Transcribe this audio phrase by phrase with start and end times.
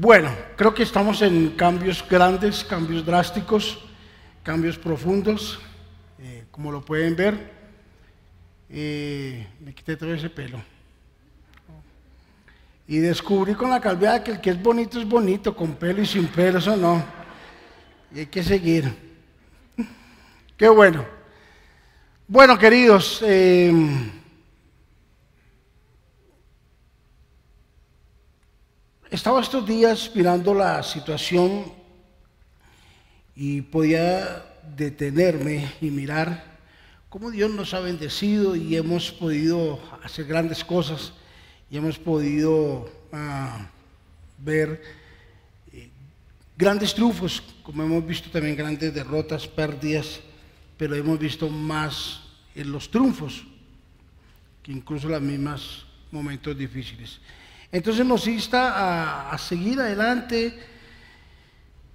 [0.00, 3.80] Bueno, creo que estamos en cambios grandes, cambios drásticos,
[4.44, 5.58] cambios profundos,
[6.20, 7.50] eh, como lo pueden ver.
[8.70, 10.62] Eh, me quité todo ese pelo.
[12.86, 16.06] Y descubrí con la calvidad que el que es bonito es bonito, con pelo y
[16.06, 17.04] sin pelo, eso no.
[18.14, 18.94] Y hay que seguir.
[20.56, 21.04] Qué bueno.
[22.28, 23.72] Bueno, queridos, eh,
[29.10, 31.72] estaba estos días mirando la situación
[33.34, 34.44] y podía
[34.76, 36.58] detenerme y mirar
[37.08, 41.12] cómo Dios nos ha bendecido y hemos podido hacer grandes cosas
[41.70, 43.70] y hemos podido ah,
[44.38, 44.82] ver
[45.72, 45.88] eh,
[46.56, 50.20] grandes triunfos, como hemos visto también grandes derrotas, pérdidas,
[50.76, 52.20] pero hemos visto más
[52.54, 53.44] en los triunfos
[54.62, 57.20] que incluso los mismos momentos difíciles.
[57.70, 60.58] Entonces nos insta a, seguir adelante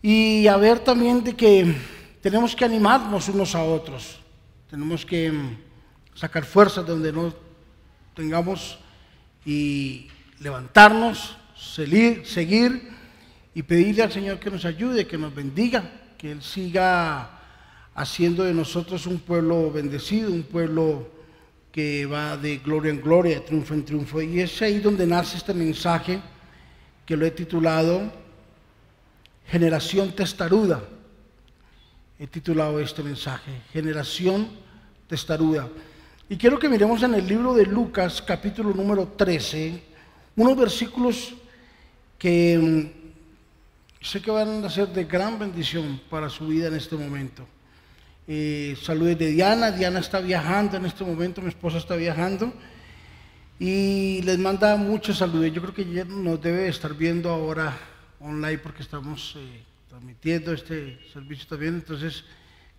[0.02, 1.76] y a ver también de que
[2.22, 4.20] tenemos que animarnos unos a otros,
[4.70, 5.58] tenemos que mm,
[6.14, 7.34] sacar fuerzas donde no
[8.16, 8.78] tengamos
[9.46, 10.08] y
[10.40, 12.90] levantarnos, seguir, seguir
[13.56, 17.40] y pedirle al Señor que nos ayude, que nos bendiga, que Él siga
[17.96, 21.10] haciendo de nosotros un pueblo bendecido, un pueblo
[21.74, 24.22] que va de gloria en gloria, de triunfo en triunfo.
[24.22, 26.22] Y es ahí donde nace este mensaje
[27.04, 28.14] que lo he titulado
[29.48, 30.84] Generación Testaruda.
[32.20, 34.48] He titulado este mensaje, Generación
[35.08, 35.68] Testaruda.
[36.30, 39.82] Y quiero que miremos en el libro de Lucas, capítulo número 13,
[40.36, 41.34] unos versículos
[42.20, 42.60] que
[44.00, 47.48] mm, sé que van a ser de gran bendición para su vida en este momento.
[48.28, 49.72] Eh, de Diana.
[49.72, 52.54] Diana está viajando en este momento, mi esposa está viajando.
[53.60, 55.52] Y les manda muchos saludos.
[55.52, 57.78] Yo creo que ella nos debe estar viendo ahora
[58.20, 61.76] online porque estamos eh, transmitiendo este servicio también.
[61.76, 62.24] Entonces,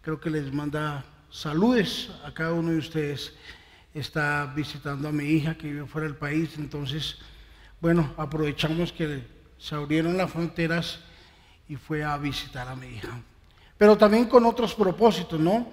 [0.00, 3.34] creo que les manda saludos a cada uno de ustedes.
[3.92, 6.50] Está visitando a mi hija que vive fuera del país.
[6.56, 7.18] Entonces,
[7.80, 9.22] bueno, aprovechamos que
[9.58, 11.00] se abrieron las fronteras
[11.68, 13.22] y fue a visitar a mi hija
[13.76, 15.66] pero también con otros propósitos, ¿no?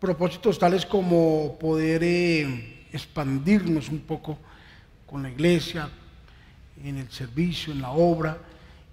[0.00, 4.38] Propósitos tales como poder eh, expandirnos un poco
[5.06, 5.88] con la iglesia,
[6.82, 8.38] en el servicio, en la obra,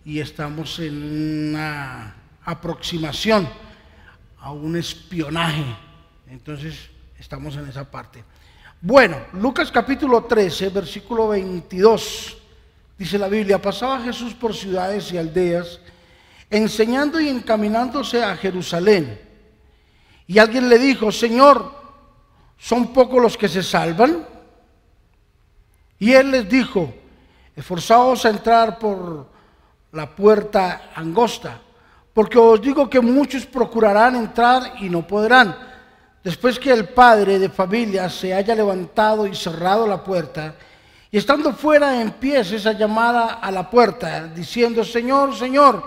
[0.05, 3.47] y estamos en una aproximación
[4.39, 5.65] a un espionaje.
[6.29, 8.23] Entonces, estamos en esa parte.
[8.81, 12.37] Bueno, Lucas capítulo 13, versículo 22,
[12.97, 15.79] dice la Biblia, pasaba Jesús por ciudades y aldeas,
[16.49, 19.19] enseñando y encaminándose a Jerusalén.
[20.27, 21.71] Y alguien le dijo, Señor,
[22.57, 24.25] ¿son pocos los que se salvan?
[25.99, 26.93] Y él les dijo,
[27.55, 29.27] esforzaos a entrar por
[29.91, 31.61] la puerta angosta,
[32.13, 35.55] porque os digo que muchos procurarán entrar y no podrán.
[36.23, 40.55] Después que el padre de familia se haya levantado y cerrado la puerta,
[41.11, 45.83] y estando fuera empiece esa llamada a la puerta, diciendo, Señor, Señor,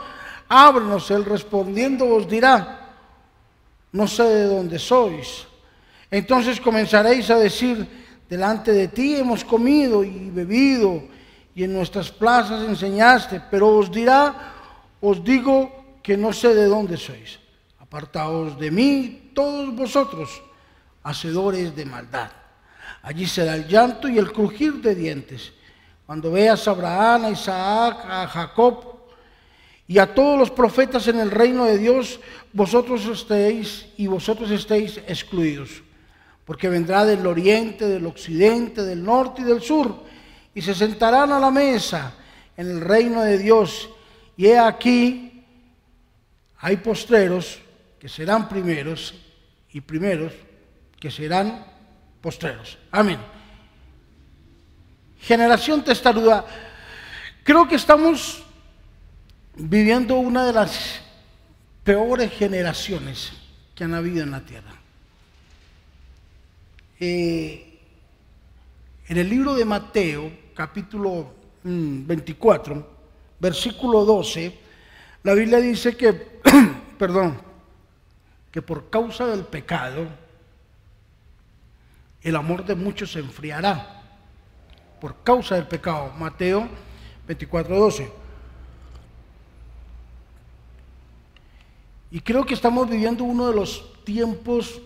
[0.49, 1.11] ábrenos.
[1.11, 2.95] Él respondiendo os dirá,
[3.93, 5.47] no sé de dónde sois.
[6.11, 7.87] Entonces comenzaréis a decir,
[8.29, 11.03] delante de ti hemos comido y bebido
[11.55, 14.53] y en nuestras plazas enseñaste, pero os dirá,
[15.01, 17.41] os digo que no sé de dónde sois.
[17.81, 20.43] Apartaos de mí todos vosotros,
[21.03, 22.31] hacedores de maldad.
[23.03, 25.53] Allí será el llanto y el crujir de dientes.
[26.05, 28.96] Cuando veas a Abraham, a Isaac, a Jacob,
[29.89, 32.19] y a todos los profetas en el reino de Dios,
[32.53, 35.83] vosotros estéis y vosotros estéis excluidos,
[36.45, 40.03] porque vendrá del oriente, del occidente, del norte y del sur,
[40.55, 42.15] y se sentarán a la mesa
[42.57, 43.89] en el reino de Dios.
[44.37, 45.45] Y he aquí,
[46.59, 47.59] hay postreros
[48.01, 49.15] que serán primeros
[49.73, 50.33] y primeros
[50.99, 51.65] que serán
[52.21, 52.79] postreros.
[52.91, 53.19] Amén.
[55.21, 56.45] Generación testaruda.
[57.45, 58.46] Creo que estamos
[59.57, 61.01] viviendo una de las
[61.83, 63.33] peores generaciones
[63.75, 64.75] que han habido en la tierra.
[67.01, 67.79] Eh,
[69.09, 71.33] en el libro de Mateo, capítulo
[71.63, 72.83] 24, mm,
[73.41, 74.59] versículo 12,
[75.23, 76.13] la Biblia dice que,
[76.99, 77.41] perdón,
[78.51, 80.07] que por causa del pecado,
[82.23, 84.03] el amor de muchos se enfriará.
[85.01, 86.13] Por causa del pecado.
[86.19, 86.69] Mateo
[87.27, 88.26] 24, 12.
[92.17, 94.81] Y creo que estamos viviendo uno de los tiempos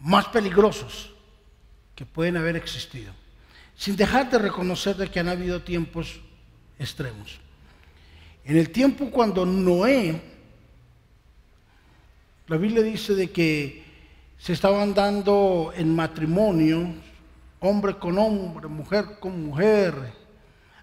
[0.00, 1.12] más peligrosos
[1.94, 3.12] que pueden haber existido.
[3.76, 6.18] sin dejar de reconocer de que han habido tiempos
[6.76, 7.38] extremos.
[8.44, 10.20] En el tiempo cuando Noé,
[12.48, 13.84] la Biblia dice de que
[14.40, 16.94] se estaban dando en matrimonio,
[17.60, 19.94] hombre con hombre, mujer con mujer,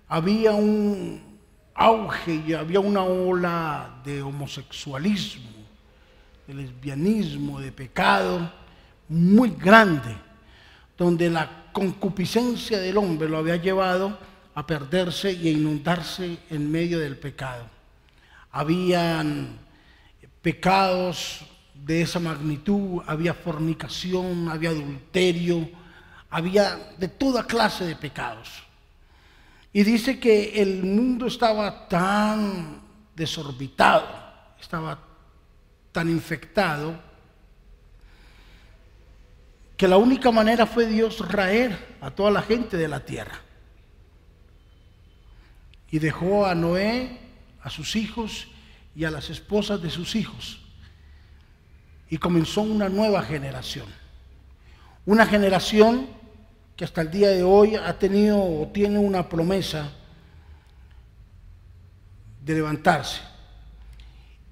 [0.07, 1.35] había un
[1.75, 5.51] auge y había una ola de homosexualismo,
[6.48, 8.51] de lesbianismo, de pecado
[9.10, 10.16] muy grande,
[10.98, 14.18] donde la concupiscencia del hombre lo había llevado
[14.56, 17.69] a perderse y a inundarse en medio del pecado.
[18.51, 19.60] Habían
[20.42, 21.42] pecados
[21.74, 25.69] de esa magnitud, había fornicación, había adulterio,
[26.30, 28.65] había de toda clase de pecados.
[29.75, 32.81] Y dice que el mundo estaba tan
[33.13, 34.07] desorbitado,
[34.57, 34.98] estaba
[35.92, 36.98] tan infectado,
[39.75, 43.42] que la única manera fue Dios raer a toda la gente de la tierra.
[45.92, 47.19] Y dejó a Noé,
[47.62, 48.48] a sus hijos
[48.95, 50.62] y a las esposas de sus hijos.
[52.10, 53.88] Y comenzó una nueva generación.
[55.06, 56.15] Una generación
[56.75, 59.92] que hasta el día de hoy ha tenido o tiene una promesa
[62.44, 63.22] de levantarse.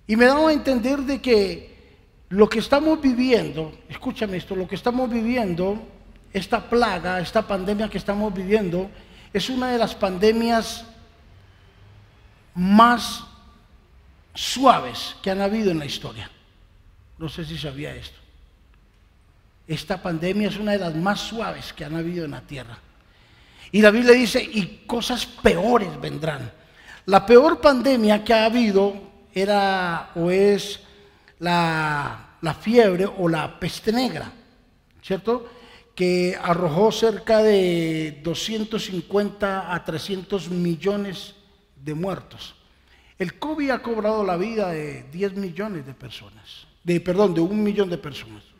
[0.07, 1.73] Y me daba a entender de que
[2.29, 5.79] lo que estamos viviendo, escúchame esto, lo que estamos viviendo,
[6.31, 8.89] esta plaga, esta pandemia que estamos viviendo,
[9.31, 10.85] es una de las pandemias
[12.55, 13.23] más
[14.33, 16.29] suaves que han habido en la historia.
[17.17, 18.22] No sé si sabía esto.
[19.67, 22.77] Esta pandemia es una de las más suaves que han habido en la tierra.
[23.71, 26.51] Y la Biblia dice, y cosas peores vendrán.
[27.05, 28.93] La peor pandemia que ha habido
[29.33, 30.79] era o es
[31.39, 34.31] la, la fiebre o la peste negra,
[35.01, 35.49] ¿cierto?
[35.95, 41.35] Que arrojó cerca de 250 a 300 millones
[41.75, 42.55] de muertos.
[43.17, 47.63] El COVID ha cobrado la vida de 10 millones de personas, de, perdón, de un
[47.63, 48.52] millón de personas.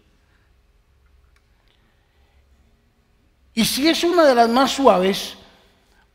[3.54, 5.36] Y si es una de las más suaves,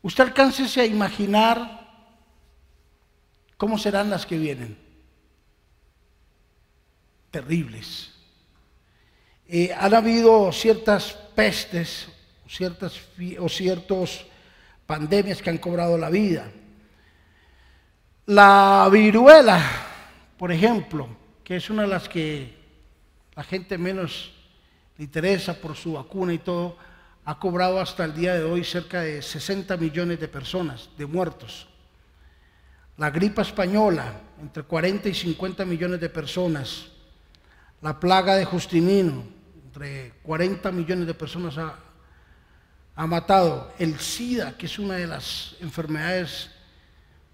[0.03, 1.87] usted alcáncese a imaginar
[3.57, 4.77] cómo serán las que vienen
[7.31, 8.13] terribles.
[9.47, 12.09] Eh, han habido ciertas pestes
[12.49, 13.01] ciertas,
[13.39, 14.25] o ciertas
[14.87, 16.51] pandemias que han cobrado la vida.
[18.27, 19.63] La viruela,
[20.37, 21.09] por ejemplo,
[21.45, 22.57] que es una de las que
[23.35, 24.33] la gente menos
[24.97, 26.77] le interesa por su vacuna y todo,
[27.29, 31.69] ha cobrado hasta el día de hoy cerca de 60 millones de personas, de muertos.
[32.97, 36.87] La gripa española, entre 40 y 50 millones de personas
[37.83, 39.25] la plaga de Justinino,
[39.67, 43.75] entre 40 millones de personas ha, matado.
[43.79, 46.51] El SIDA, que es una de las enfermedades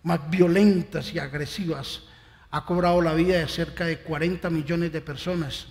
[0.03, 2.03] más violentas y agresivas,
[2.51, 5.69] ha cobrado la vida de cerca de 40 millones de personas.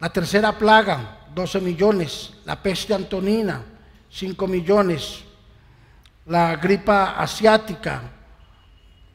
[0.00, 2.34] La tercera plaga, 12 millones.
[2.44, 3.62] La peste antonina,
[4.10, 5.24] 5 millones.
[6.26, 8.02] La gripa asiática,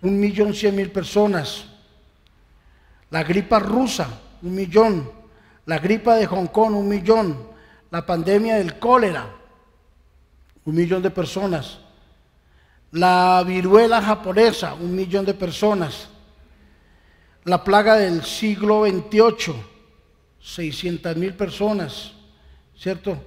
[0.01, 1.65] un millón cien mil personas.
[3.09, 4.07] La gripa rusa,
[4.41, 5.11] un millón.
[5.65, 7.47] La gripa de Hong Kong, un millón.
[7.91, 9.25] La pandemia del cólera,
[10.65, 11.79] un millón de personas.
[12.91, 16.09] La viruela japonesa, un millón de personas.
[17.45, 19.55] La plaga del siglo XXVIII,
[20.39, 22.14] 600 mil personas,
[22.77, 23.17] ¿cierto?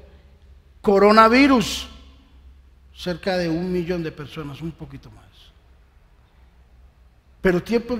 [0.81, 1.88] Coronavirus,
[2.95, 5.26] cerca de un millón de personas, un poquito más.
[7.40, 7.99] Pero tiempos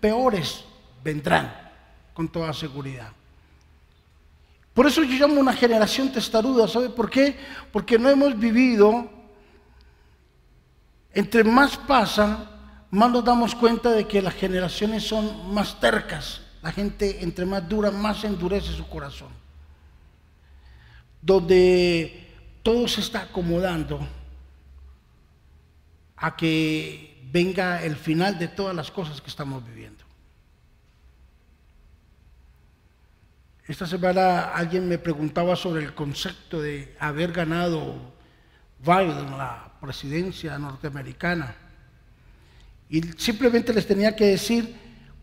[0.00, 0.64] peores
[1.04, 1.52] vendrán
[2.14, 3.12] con toda seguridad.
[4.72, 7.38] Por eso yo llamo una generación testaruda, ¿sabe por qué?
[7.72, 9.10] Porque no hemos vivido,
[11.12, 12.50] entre más pasa,
[12.90, 16.40] más nos damos cuenta de que las generaciones son más tercas.
[16.62, 19.39] La gente entre más dura, más endurece su corazón.
[21.22, 22.28] Donde
[22.62, 24.00] todo se está acomodando
[26.16, 30.04] a que venga el final de todas las cosas que estamos viviendo.
[33.66, 37.94] Esta semana alguien me preguntaba sobre el concepto de haber ganado
[38.80, 41.54] Biden la presidencia norteamericana.
[42.88, 44.74] Y simplemente les tenía que decir,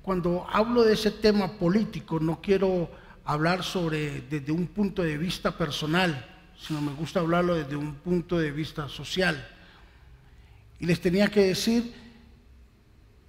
[0.02, 2.90] cuando hablo de ese tema político, no quiero
[3.28, 6.26] hablar sobre desde un punto de vista personal,
[6.58, 9.48] sino me gusta hablarlo desde un punto de vista social.
[10.80, 11.94] Y les tenía que decir,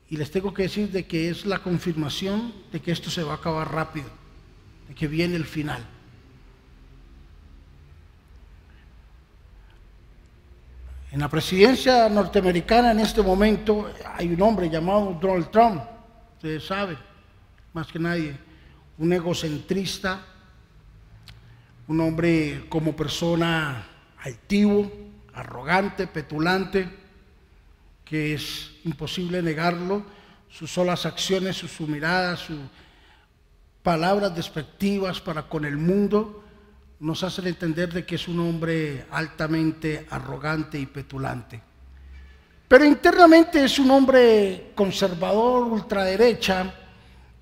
[0.09, 3.33] y les tengo que decir de que es la confirmación de que esto se va
[3.33, 4.07] a acabar rápido
[4.95, 5.85] que viene el final.
[11.11, 15.83] En la presidencia norteamericana en este momento hay un hombre llamado Donald Trump,
[16.37, 16.99] ustedes saben,
[17.73, 18.48] más que nadie,
[18.99, 20.21] un egocentrista,
[21.87, 23.87] un hombre como persona
[24.19, 24.91] altivo,
[25.35, 26.89] arrogante, petulante,
[28.05, 30.05] que es imposible negarlo,
[30.51, 32.59] sus solas acciones, su miradas, sus
[33.83, 36.45] palabras despectivas para con el mundo,
[37.01, 41.63] nos hacen entender de que es un hombre altamente arrogante y petulante.
[42.67, 46.75] Pero internamente es un hombre conservador, ultraderecha,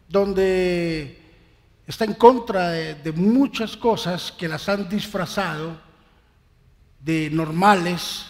[0.08, 1.25] donde
[1.86, 5.78] está en contra de, muchas cosas que las han disfrazado
[7.00, 8.26] de normales,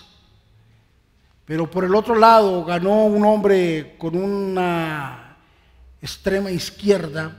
[1.47, 5.39] pero por el otro lado ganó un hombre con una
[6.03, 7.35] extrema izquierda,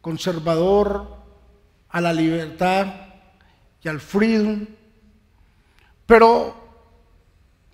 [0.00, 1.16] conservador,
[1.88, 2.86] a la libertad
[3.82, 4.66] y al freedom,
[6.04, 6.54] pero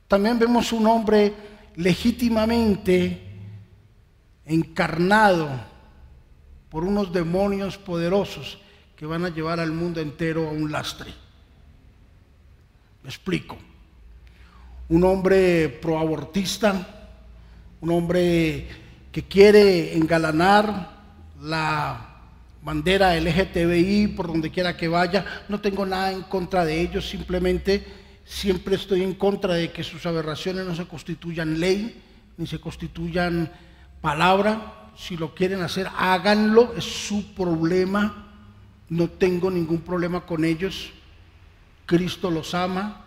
[0.08, 1.34] también vemos un hombre
[1.76, 3.30] legítimamente
[4.46, 5.71] encarnado
[6.72, 8.56] por unos demonios poderosos
[8.96, 11.12] que van a llevar al mundo entero a un lastre.
[13.02, 13.58] Me explico.
[14.88, 17.10] Un hombre proabortista,
[17.82, 18.68] un hombre
[19.12, 21.02] que quiere engalanar
[21.42, 22.08] la
[22.62, 25.44] bandera LGTBI por donde quiera que vaya.
[25.50, 27.84] No tengo nada en contra de ellos, simplemente
[28.24, 32.00] siempre estoy en contra de que sus aberraciones no se constituyan ley,
[32.38, 33.52] ni se constituyan
[34.00, 34.81] palabra.
[34.96, 38.28] Si lo quieren hacer, háganlo, es su problema.
[38.88, 40.90] No tengo ningún problema con ellos.
[41.87, 43.04] Cristo los ama,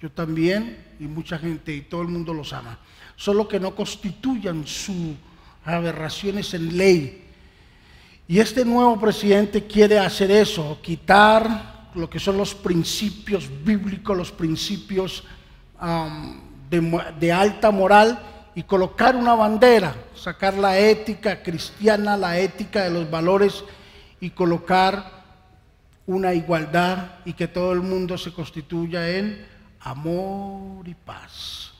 [0.00, 2.78] yo también, y mucha gente, y todo el mundo los ama.
[3.16, 5.14] Solo que no constituyan sus
[5.64, 7.22] aberraciones en ley
[8.28, 14.32] y este nuevo presidente quiere hacer eso, quitar lo que son los principios bíblicos, los
[14.32, 15.24] principios
[16.70, 18.18] de, alta moral
[18.54, 23.64] y colocar una bandera, sacar la ética cristiana, la ética de los valores
[24.20, 25.22] y colocar
[26.06, 29.46] una igualdad y que todo el mundo se constituya en
[29.80, 31.72] amor y paz.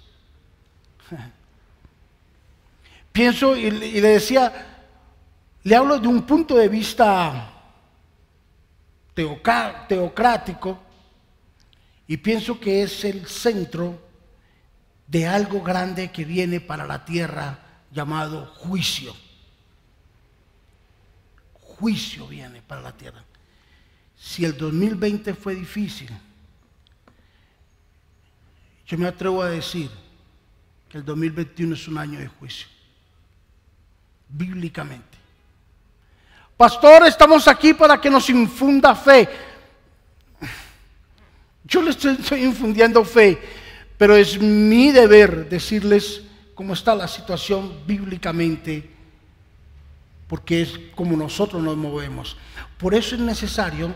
[3.12, 4.86] Pienso y le decía,
[5.64, 7.50] le hablo de un punto de vista
[9.14, 10.78] teocrático
[12.06, 14.11] y pienso que es el centro
[15.12, 17.58] de algo grande que viene para la tierra
[17.90, 19.14] llamado juicio.
[21.52, 23.22] Juicio viene para la tierra.
[24.16, 26.08] Si el 2020 fue difícil,
[28.86, 29.90] yo me atrevo a decir
[30.88, 32.68] que el 2021 es un año de juicio,
[34.30, 35.18] bíblicamente.
[36.56, 39.28] Pastor, estamos aquí para que nos infunda fe.
[41.64, 43.61] Yo les estoy, infundiendo fe,
[44.02, 46.22] pero es mi deber decirles
[46.56, 48.90] cómo está la situación bíblicamente,
[50.26, 52.36] porque es como nosotros nos movemos.
[52.78, 53.94] Por eso es necesario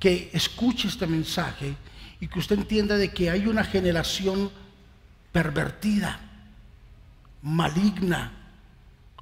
[0.00, 1.76] que escuche este mensaje
[2.18, 4.50] y que usted entienda de que hay una generación
[5.30, 6.18] pervertida,
[7.40, 8.32] maligna,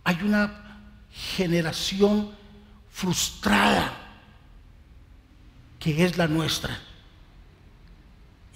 [0.03, 0.81] hay una
[1.13, 2.31] generación
[2.91, 3.93] frustrada
[5.79, 6.81] que es la nuestra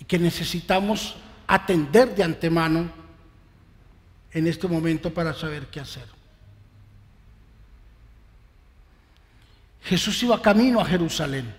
[0.01, 1.17] y que necesitamos
[1.47, 2.91] atender de antemano
[4.33, 6.05] en este momento para saber qué hacer.
[9.83, 11.55] Jesús iba camino a Jerusalén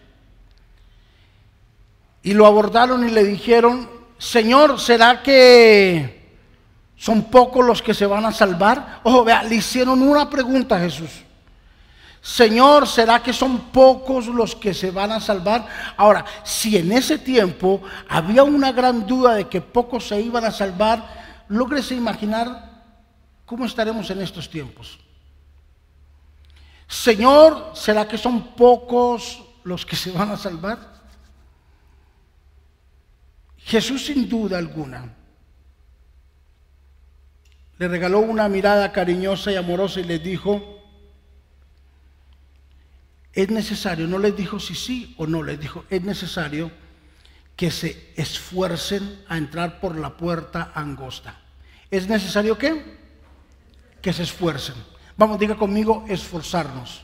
[2.23, 6.35] y lo abordaron y le dijeron, Señor, ¿será que
[6.97, 8.99] son pocos los que se van a salvar?
[9.03, 11.09] Ojo, vea, le hicieron una pregunta a Jesús.
[12.21, 15.67] Señor, ¿será que son pocos los que se van a salvar?
[15.95, 20.51] Ahora, si en ese tiempo había una gran duda de que pocos se iban a
[20.51, 22.83] salvar, lógrese imaginar
[23.45, 24.99] cómo estaremos en estos tiempos.
[26.87, 30.79] Señor, ¿será que son pocos los que se van a salvar?
[33.57, 35.13] Jesús sin duda alguna
[37.77, 40.76] le regaló una mirada cariñosa y amorosa y le dijo,
[43.37, 46.71] es necesario, no les dijo si sí o no, les dijo, es necesario
[47.55, 51.39] que se esfuercen a entrar por la puerta angosta.
[51.91, 52.97] ¿Es necesario qué?
[54.01, 54.73] Que se esfuercen.
[55.17, 57.03] Vamos, diga conmigo, esforzarnos.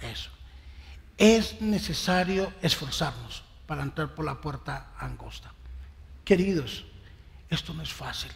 [0.00, 0.30] Eso.
[1.18, 5.52] Es necesario esforzarnos para entrar por la puerta angosta.
[6.24, 6.86] Queridos,
[7.50, 8.32] esto no es fácil.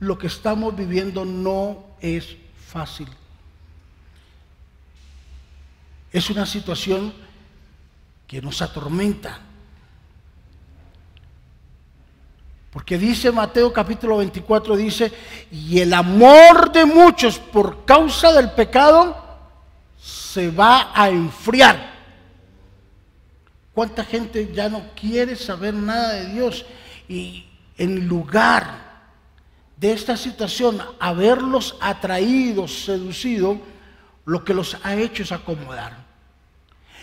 [0.00, 3.06] Lo que estamos viviendo no es fácil.
[6.12, 7.12] Es una situación
[8.26, 9.40] que nos atormenta.
[12.70, 15.10] Porque dice Mateo capítulo 24, dice,
[15.50, 19.16] y el amor de muchos por causa del pecado
[19.98, 21.94] se va a enfriar.
[23.72, 26.66] ¿Cuánta gente ya no quiere saber nada de Dios?
[27.08, 27.46] Y
[27.78, 28.86] en lugar
[29.76, 33.58] de esta situación, haberlos atraído, seducido,
[34.26, 36.04] lo que los ha hecho es acomodar.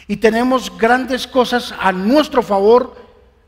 [0.08, 2.96] Y tenemos grandes cosas a nuestro favor,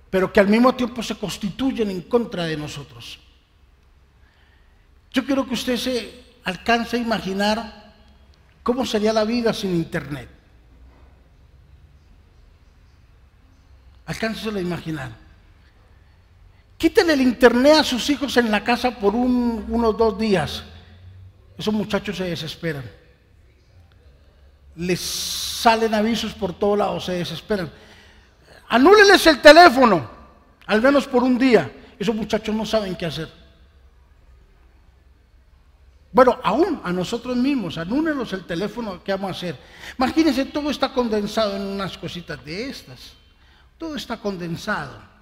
[0.10, 3.20] pero que al mismo tiempo se constituyen en contra de nosotros.
[5.12, 7.94] Yo quiero que usted se alcance a imaginar
[8.64, 10.30] cómo sería la vida sin Internet.
[14.06, 15.12] Alcáncese a imaginar.
[16.78, 20.64] Quítenle el internet a sus hijos en la casa por unos dos días.
[21.58, 22.84] Esos muchachos se desesperan.
[24.76, 27.72] Les salen avisos por todos lados, se desesperan.
[28.70, 30.10] Anúleles el teléfono,
[30.66, 31.72] al menos por un día.
[31.98, 33.32] Esos muchachos no saben qué hacer.
[36.12, 39.58] Bueno, aún a nosotros mismos, anúlenos el teléfono, ¿qué vamos a hacer?
[39.98, 43.14] Imagínense, todo está condensado en unas cositas de estas.
[43.78, 45.16] Todo está condensado.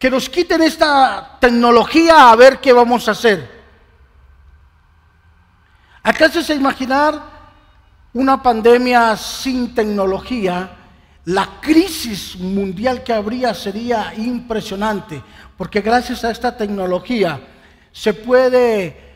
[0.00, 3.59] que nos quiten esta tecnología a ver qué vamos a hacer.
[6.02, 7.22] ¿Acaso se imaginar
[8.14, 10.76] una pandemia sin tecnología?
[11.26, 15.22] La crisis mundial que habría sería impresionante,
[15.56, 17.40] porque gracias a esta tecnología
[17.92, 19.10] se puede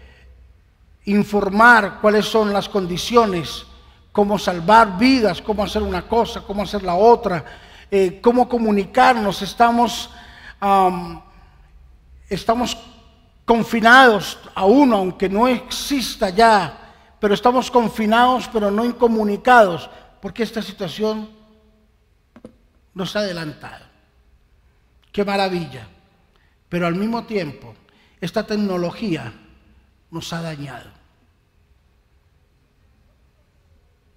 [1.06, 3.64] informar cuáles son las condiciones,
[4.12, 7.44] cómo salvar vidas, cómo hacer una cosa, cómo hacer la otra,
[7.90, 9.42] eh, cómo comunicarnos.
[9.42, 10.10] Estamos
[12.28, 12.76] estamos
[13.44, 19.88] confinados aún, aunque no exista ya, pero estamos confinados, pero no incomunicados,
[20.20, 21.30] porque esta situación
[22.94, 23.84] nos ha adelantado.
[25.12, 25.86] Qué maravilla.
[26.68, 27.74] Pero al mismo tiempo,
[28.20, 29.32] esta tecnología
[30.10, 30.90] nos ha dañado.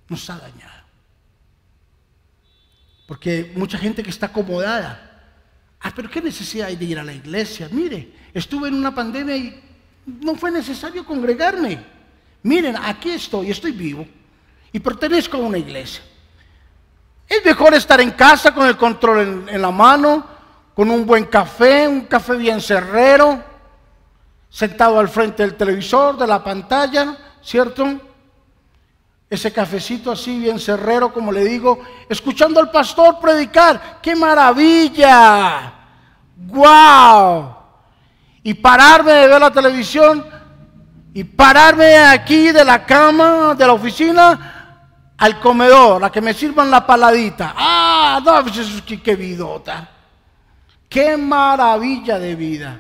[0.08, 0.84] Nos ha dañado.
[3.08, 5.17] Porque mucha gente que está acomodada
[5.82, 7.70] Ah, pero ¿qué necesidad hay de ir a la iglesia?
[7.72, 9.64] Mire, estuve en una pandemia y
[10.06, 11.84] no fue necesario congregarme.
[12.44, 14.08] Miren, aquí estoy, estoy vivo
[14.72, 16.02] y pertenezco a una iglesia.
[17.28, 20.26] Es mejor estar en casa con el control en, la mano,
[20.74, 23.44] con un buen café, un café bien cerrero,
[24.50, 28.00] sentado al frente del televisor, de la pantalla, ¿cierto?
[29.30, 34.00] Ese cafecito así bien cerrero, como le digo, escuchando al pastor predicar.
[34.02, 35.74] ¡Qué maravilla!
[36.36, 37.56] ¡Guau!
[38.44, 40.26] Y pararme de ver la televisión
[41.14, 46.72] y pararme aquí de la cama, de la oficina, al comedor, a que me sirvan
[46.72, 47.54] la paladita.
[47.58, 48.22] ¡Ah!
[48.24, 49.90] No, pues qué, vidota.
[50.88, 52.80] ¡Qué maravilla de vida!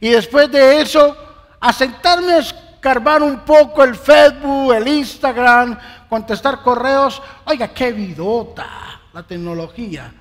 [0.00, 1.16] Y después de eso,
[1.60, 2.38] a sentarme
[2.86, 5.76] escarbar un poco el Facebook, el Instagram,
[6.08, 7.20] contestar correos.
[7.44, 10.14] Oiga, qué vidota la tecnología.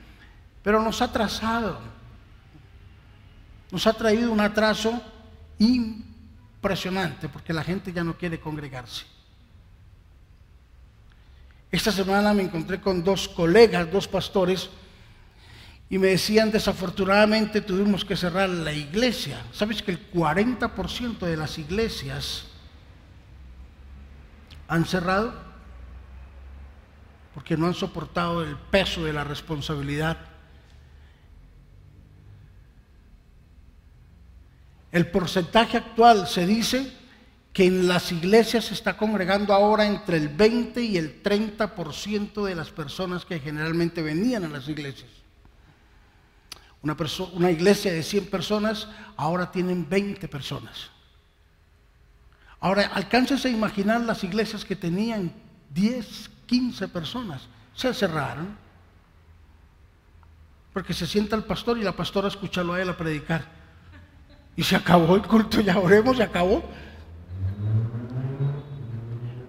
[0.63, 1.77] Pero nos ha atrasado.
[3.69, 4.99] Nos ha traído un atraso
[5.59, 9.05] impresionante porque la gente ya no quiere congregarse.
[11.71, 14.71] Esta semana me encontré con dos colegas, dos pastores,
[15.87, 19.39] y me decían, desafortunadamente tuvimos que cerrar la iglesia.
[19.53, 22.45] ¿Sabes que el 40% de las iglesias
[24.67, 25.33] han cerrado
[27.33, 30.17] porque no han soportado el peso de la responsabilidad.
[34.91, 36.93] El porcentaje actual se dice
[37.51, 42.55] que en las iglesias se está congregando ahora entre el 20 y el 30% de
[42.55, 45.11] las personas que generalmente venían a las iglesias.
[46.81, 46.95] Una,
[47.33, 50.94] una iglesia de 100 personas ahora tienen 20 personas.
[52.65, 55.31] Ahora, alcáncense a imaginar las iglesias que tenían
[55.69, 57.43] 10, 15 personas.
[57.75, 58.57] Se cerraron.
[60.73, 63.45] Porque se sienta el pastor y la pastora a escucharlo a él a predicar.
[64.55, 66.63] Y se acabó el culto, ya oremos, y acabó.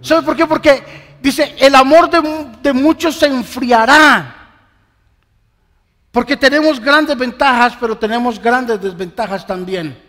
[0.02, 0.44] ¿Sabe por qué?
[0.44, 2.20] Porque dice, el amor de,
[2.60, 4.50] de muchos se enfriará.
[6.12, 10.05] Porque tenemos grandes ventajas, pero tenemos grandes desventajas también.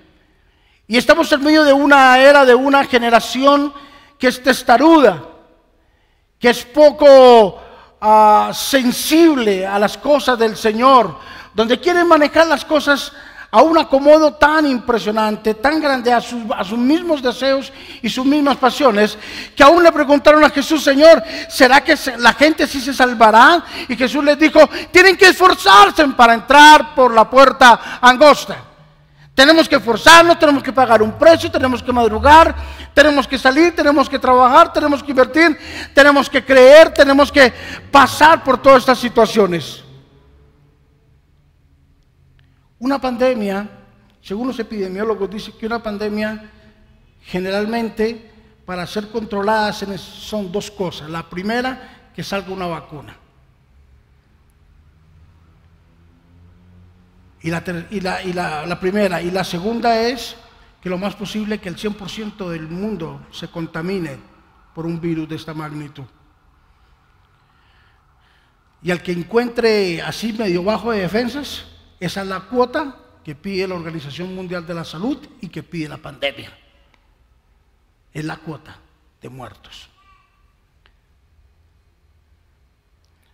[0.88, 3.73] Y estamos en medio de una era, de una generación
[4.17, 5.21] que es testaruda,
[6.39, 7.60] que es poco
[8.00, 11.17] ah, sensible a las cosas del Señor,
[11.54, 13.12] donde quieren manejar las cosas
[13.52, 17.71] a un acomodo tan impresionante, tan grande a sus, a sus, mismos deseos
[18.02, 19.17] y sus mismas pasiones,
[19.56, 23.63] que aún le preguntaron a Jesús, Señor, ¿será que la gente sí se salvará?
[23.89, 28.67] Y Jesús les dijo, tienen que esforzarse para entrar por la puerta angosta.
[29.38, 32.56] Tenemos que esforzarnos, tenemos que pagar un precio, tenemos que madrugar,
[32.91, 35.56] tenemos que salir, tenemos que trabajar, tenemos que invertir,
[35.93, 37.54] tenemos que creer, tenemos que
[37.91, 39.84] pasar por todas estas situaciones.
[42.80, 43.69] Una pandemia,
[44.23, 46.50] según los epidemiólogos, dice que una pandemia
[47.21, 48.32] generalmente
[48.65, 51.12] para ser controlada son dos cosas.
[51.12, 53.15] La primera, que salga una vacuna.
[57.41, 59.21] Y, la, y, la, primera.
[59.21, 60.36] Y la segunda es
[60.82, 64.17] que lo más posible que el 100% del mundo se contamine
[64.73, 66.06] por un virus de esta magnitud.
[68.82, 71.65] Y al que encuentre así medio bajo de defensas,
[72.00, 75.89] esa es la cuota que pide la Organización Mundial de la Salud y que pide
[75.89, 76.52] la pandemia.
[78.13, 78.78] Es la cuota
[79.21, 79.89] de muertos.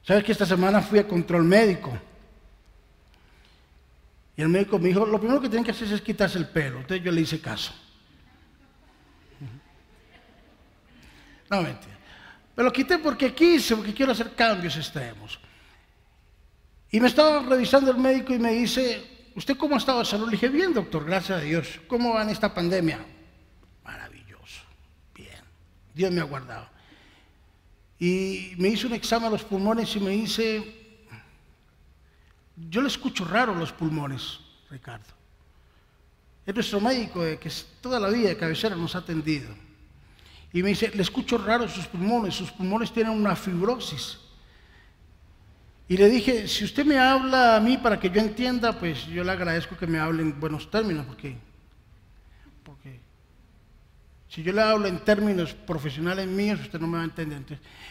[0.05, 1.97] ¿Sabes que esta semana fui a control médico?
[4.35, 6.79] Y el médico me dijo, lo primero que tienen que hacer es quitarse el pelo.
[6.79, 7.73] Entonces yo le hice caso.
[11.49, 11.93] No, mentira.
[12.55, 15.39] Pero lo quité porque quise, porque quiero hacer cambios extremos.
[16.91, 20.25] Y me estaba revisando el médico y me dice, ¿usted cómo ha estado de salud?
[20.25, 21.79] Le dije, bien, doctor, gracias a Dios.
[21.87, 23.03] ¿Cómo va en esta pandemia?
[23.83, 24.61] Maravilloso,
[25.15, 25.41] bien.
[25.93, 26.69] Dios me ha guardado.
[27.99, 30.82] Y me hizo un examen a los pulmones y me dice,
[32.55, 34.39] yo le escucho raro los pulmones,
[34.69, 35.05] Ricardo.
[36.45, 39.49] Es nuestro médico que toda la vida de cabecera nos ha atendido.
[40.51, 44.19] Y me dice, le escucho raro sus pulmones, sus pulmones tienen una fibrosis.
[45.87, 49.23] Y le dije, si usted me habla a mí para que yo entienda, pues yo
[49.23, 51.35] le agradezco que me hable en buenos términos, porque,
[52.63, 52.99] porque
[54.29, 57.39] si yo le hablo en términos profesionales míos, usted no me va a entender.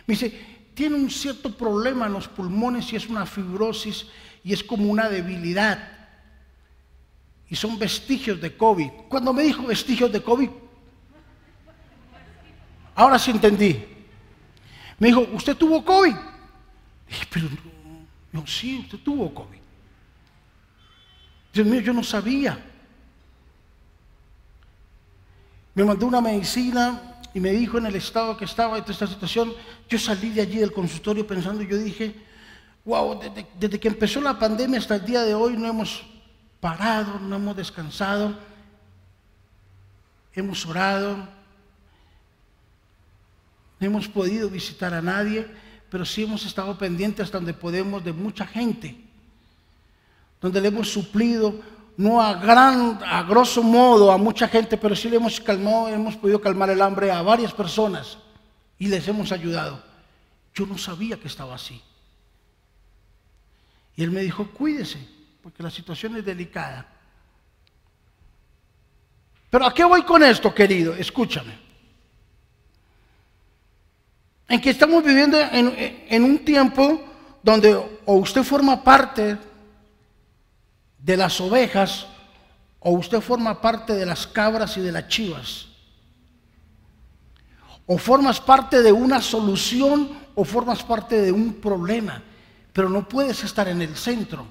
[0.07, 4.07] Me dice, tiene un cierto problema en los pulmones y es una fibrosis
[4.45, 5.89] y es como una debilidad.
[7.49, 8.91] Y son vestigios de COVID.
[9.09, 10.49] Cuando me dijo vestigios de COVID,
[12.95, 13.85] ahora sí entendí.
[14.99, 16.15] Me dijo, ¿usted tuvo COVID?
[17.09, 17.49] Dije, pero
[18.33, 19.59] no, sí, usted tuvo COVID.
[21.53, 22.59] Dios mío, yo no sabía.
[25.75, 29.53] Me mandó una medicina y me dijo en el estado que estaba de esta situación.
[29.89, 32.15] Yo salí de allí del consultorio pensando, yo dije,
[32.85, 33.21] wow,
[33.59, 36.05] desde, que empezó la pandemia hasta el día de hoy no hemos
[36.61, 38.37] parado, no hemos descansado,
[40.35, 41.17] hemos orado,
[43.79, 45.49] no hemos podido visitar a nadie
[45.93, 48.97] pero sí hemos estado pendientes hasta donde podemos de mucha gente,
[50.41, 51.55] donde le hemos suplido,
[51.99, 56.17] no a gran, a grosso modo a mucha gente, pero sí le hemos calmado, hemos
[56.17, 58.17] podido calmar el hambre a varias personas
[58.79, 59.83] y les hemos ayudado.
[60.55, 61.83] Yo no sabía que estaba así.
[63.97, 64.99] Y él me dijo, cuídese,
[65.43, 66.87] porque la situación es delicada.
[69.51, 70.95] Pero ¿a qué voy con esto, querido?
[70.95, 71.63] Escúchame
[74.53, 77.03] en que estamos viviendo en, un tiempo
[77.43, 77.75] donde
[78.05, 79.39] o usted forma parte
[80.99, 82.07] de las ovejas
[82.79, 85.69] o usted forma parte de las cabras y de las chivas.
[87.87, 92.23] O formas parte de una solución o formas parte de un problema,
[92.73, 94.47] pero no puedes estar en el centro,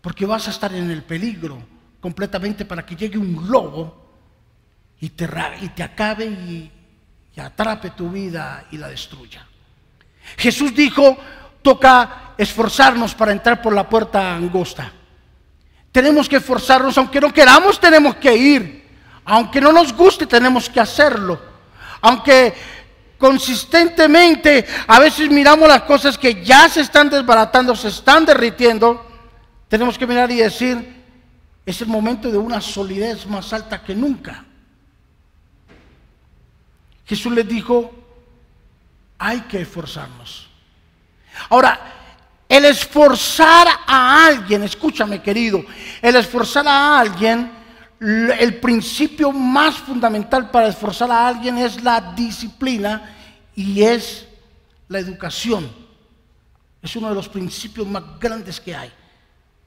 [0.00, 1.62] porque vas a estar en el peligro
[2.00, 4.02] completamente para que llegue un lobo
[5.00, 5.28] y te,
[5.60, 6.70] y te acabe y,
[7.34, 9.46] y atrape tu vida y la destruya.
[10.36, 11.16] Jesús dijo,
[11.62, 14.92] toca esforzarnos para entrar por la puerta angosta.
[15.90, 18.82] Tenemos que esforzarnos, aunque no queramos, tenemos que ir.
[19.24, 21.40] Aunque no nos guste, tenemos que hacerlo.
[22.00, 22.54] Aunque
[23.22, 29.06] consistentemente a veces miramos las cosas que ya se están desbaratando, se están derritiendo,
[29.68, 31.04] tenemos que mirar y decir,
[31.64, 34.44] es el momento de una solidez más alta que nunca.
[37.06, 37.92] Jesús les dijo,
[39.18, 40.48] hay que esforzarnos.
[41.48, 41.78] Ahora,
[42.48, 45.64] el esforzar a alguien, escúchame querido,
[46.02, 47.52] el esforzar a alguien,
[48.02, 53.14] el principio más fundamental para esforzar a alguien es la disciplina
[53.54, 54.26] y es
[54.88, 55.70] la educación.
[56.82, 58.92] Es uno de los principios más grandes que hay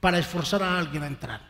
[0.02, 1.41] para esforzar a alguien a entrar.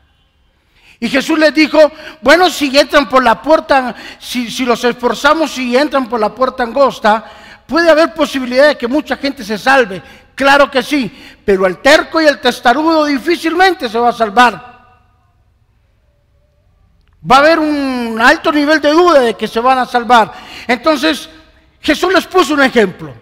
[1.00, 6.08] Y Jesús les dijo, bueno, si entran por la puerta, si, los esforzamos y entran
[6.08, 7.26] por la puerta angosta,
[7.66, 10.04] puede haber posibilidad de que mucha gente se salve.
[10.36, 11.12] Claro que sí,
[11.44, 14.75] pero el terco y el testarudo difícilmente se va a salvar.
[17.30, 20.34] Va a haber un alto nivel de duda de que se van a salvar.
[20.68, 21.30] Entonces,
[21.82, 23.14] Jesús les puso un ejemplo.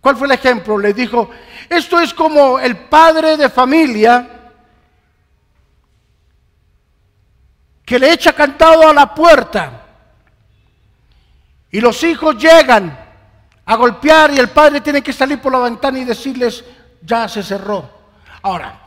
[0.00, 0.78] ¿Cuál fue el ejemplo?
[0.78, 1.28] Les dijo,
[1.68, 4.38] esto es como el padre de familia
[7.84, 9.86] que le echa cantado a la puerta
[11.70, 13.06] y los hijos llegan
[13.64, 16.64] a golpear y el padre tiene que salir por la ventana y decirles,
[17.02, 17.90] ya se cerró.
[18.42, 18.78] Ahora,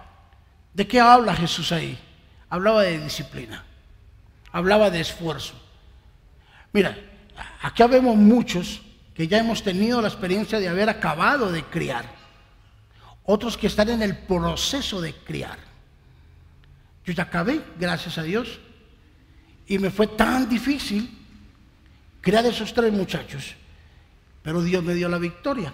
[0.74, 2.00] ¿de qué habla Jesús ahí?
[2.50, 3.64] Hablaba de disciplina,
[4.52, 5.54] hablaba de esfuerzo.
[6.74, 6.98] Mira,
[7.62, 8.82] aquí vemos muchos
[9.14, 12.06] que ya hemos tenido la experiencia de haber acabado de criar,
[13.24, 15.60] otros que están en el proceso de criar.
[17.06, 18.60] Yo ya acabé, gracias a Dios,
[19.68, 21.10] y me fue tan difícil
[22.22, 23.56] criar esos tres muchachos,
[24.44, 25.74] pero Dios me dio la victoria.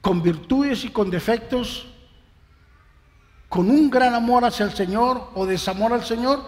[0.00, 1.86] Con virtudes y con defectos,
[3.48, 6.42] con un gran amor hacia el Señor o desamor al Señor,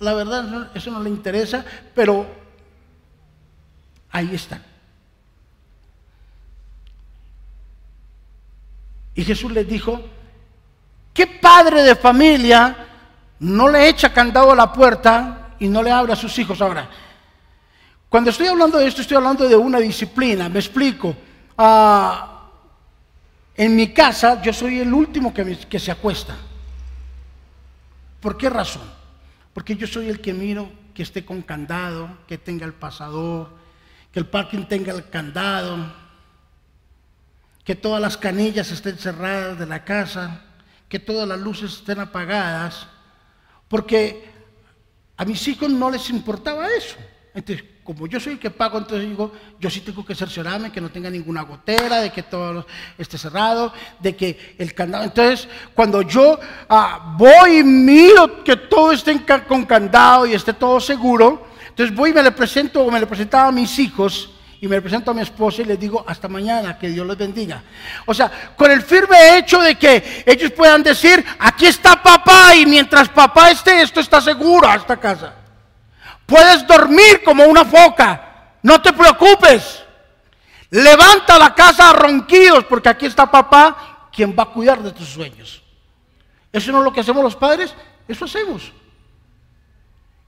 [0.00, 2.26] la verdad eso no le interesa, pero
[4.10, 4.62] ahí están.
[9.14, 10.00] Y Jesús les dijo,
[11.12, 12.84] ¿qué padre de familia
[13.44, 16.60] no le echa candado a la puerta y no le abre a sus hijos.
[16.60, 16.88] Ahora,
[18.08, 20.48] cuando estoy hablando de esto, estoy hablando de una disciplina.
[20.48, 21.14] Me explico.
[21.56, 22.33] Ah,
[23.56, 26.36] en mi casa, yo soy el último que, se acuesta.
[28.20, 28.82] ¿Por qué razón?
[29.52, 33.50] Porque yo soy el que miro que esté con candado, que tenga el pasador,
[34.12, 35.92] que el parking tenga el candado,
[37.64, 40.42] que todas las canillas estén cerradas de la casa,
[40.88, 42.86] que todas las luces estén apagadas,
[43.68, 44.30] porque
[45.16, 46.96] a mis hijos no les importaba eso.
[47.34, 50.80] Entonces, como yo soy el que pago, entonces digo, yo sí tengo que cerciorarme que
[50.80, 52.64] no tenga ninguna gotera, de que todo
[52.96, 55.04] esté cerrado, de que el candado.
[55.04, 60.78] Entonces, cuando yo ah, voy y miro que todo esté con candado y esté todo
[60.78, 64.68] seguro, entonces voy y me le presento o me le presentaba a mis hijos y
[64.68, 67.62] me presento a mi esposa y les digo hasta mañana, que Dios les bendiga.
[68.06, 72.64] O sea, con el firme hecho de que ellos puedan decir, aquí está papá y
[72.64, 75.43] mientras papá esté, esto está seguro a esta casa.
[76.26, 79.82] Puedes dormir como una foca, no te preocupes.
[80.70, 85.08] Levanta la casa a ronquidos porque aquí está papá quien va a cuidar de tus
[85.08, 85.62] sueños.
[86.52, 87.74] Eso no es lo que hacemos los padres,
[88.08, 88.72] eso hacemos.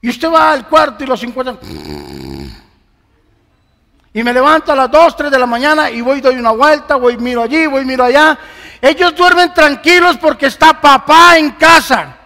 [0.01, 1.57] Y usted va al cuarto y los encuentra
[4.17, 6.95] y me levanto a las 2, 3 de la mañana y voy, doy una vuelta,
[6.95, 8.35] voy, miro allí, voy, miro allá.
[8.81, 12.16] Ellos duermen tranquilos porque está papá en casa.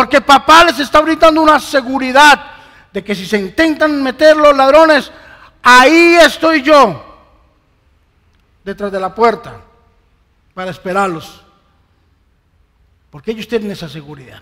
[0.00, 2.52] Porque papá les está brindando una seguridad
[2.90, 5.12] de que si se intentan meter los ladrones,
[5.62, 7.04] ahí estoy yo,
[8.64, 9.60] detrás de la puerta,
[10.54, 11.42] para esperarlos.
[13.10, 14.40] Porque ellos tienen esa seguridad.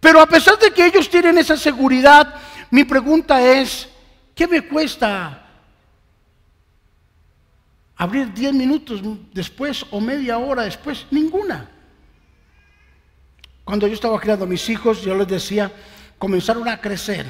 [0.00, 2.36] Pero a pesar de que ellos tienen esa seguridad,
[2.70, 3.86] mi pregunta es,
[4.34, 5.44] ¿qué me cuesta
[7.96, 9.02] abrir 10 minutos
[9.34, 11.06] después o media hora después?
[11.10, 11.68] Ninguna.
[13.70, 15.70] Cuando yo estaba criando a mis hijos, yo les decía,
[16.18, 17.24] comenzaron a crecer.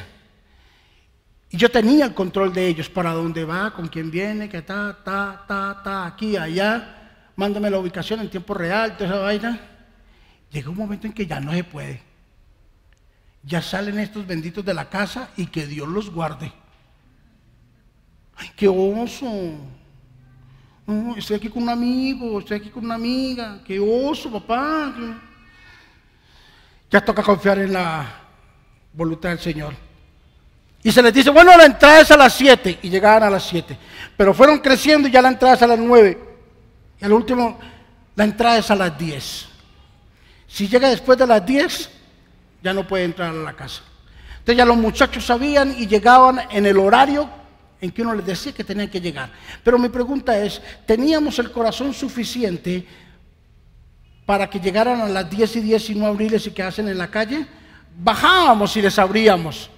[1.50, 4.96] Y yo tenía el control de ellos, para dónde va, con quién viene, que está,
[5.04, 7.26] ta, ta, ta, aquí, allá.
[7.36, 9.60] Mándame la ubicación en tiempo real, toda esa vaina.
[10.50, 12.00] Llegó un momento en que ya no se puede
[13.42, 16.50] ya salen estos benditos de la casa y que Dios los guarde.
[18.36, 19.30] Ay, qué oso.
[21.18, 23.60] estoy aquí con un amigo, estoy aquí con una amiga.
[23.62, 25.26] Qué oso, papá.
[26.90, 28.20] Ya toca confiar en la
[28.92, 29.74] voluntad del Señor.
[30.82, 32.80] Y se les dice, bueno, la entrada es a las 7.
[32.82, 33.76] Y llegaban a las 7.
[34.16, 36.18] Pero fueron creciendo y ya la entrada es a las 9.
[37.00, 37.58] Y al último,
[38.16, 39.46] la entrada es a las 10.
[40.46, 41.90] Si llega después de las 10,
[42.62, 43.82] ya no puede entrar a la casa.
[44.38, 47.28] Entonces ya los muchachos sabían y llegaban en el horario
[47.80, 49.30] en que uno les decía que tenían que llegar.
[49.62, 52.86] Pero mi pregunta es, ¿teníamos el corazón suficiente
[54.30, 56.96] para que llegaran a las 10 y 10 y no abrirles y que hacen en
[56.96, 57.44] la calle?
[57.98, 59.68] Bajábamos y les abríamos.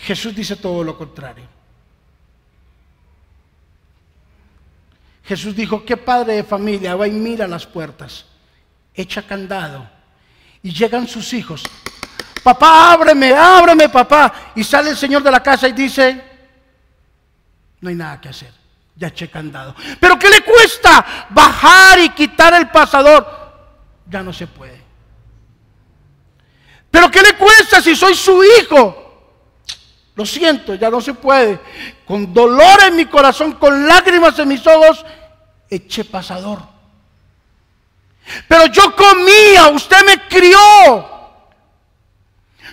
[0.00, 1.44] Jesús dice todo lo contrario.
[5.24, 8.24] Jesús dijo, ¿qué padre de familia va y mira las puertas?
[8.94, 9.86] Echa candado
[10.62, 11.64] y llegan sus hijos.
[12.42, 14.52] Papá, ábreme, ábreme, papá.
[14.54, 16.24] Y sale el señor de la casa y dice,
[17.78, 18.54] no hay nada que hacer.
[18.96, 19.74] Ya eché candado.
[20.00, 23.26] Pero ¿qué le cuesta bajar y quitar el pasador?
[24.08, 24.80] Ya no se puede.
[26.90, 29.02] Pero ¿qué le cuesta si soy su hijo?
[30.14, 31.60] Lo siento, ya no se puede.
[32.06, 35.04] Con dolor en mi corazón, con lágrimas en mis ojos,
[35.68, 36.60] eché pasador.
[38.48, 41.16] Pero yo comía, usted me crió.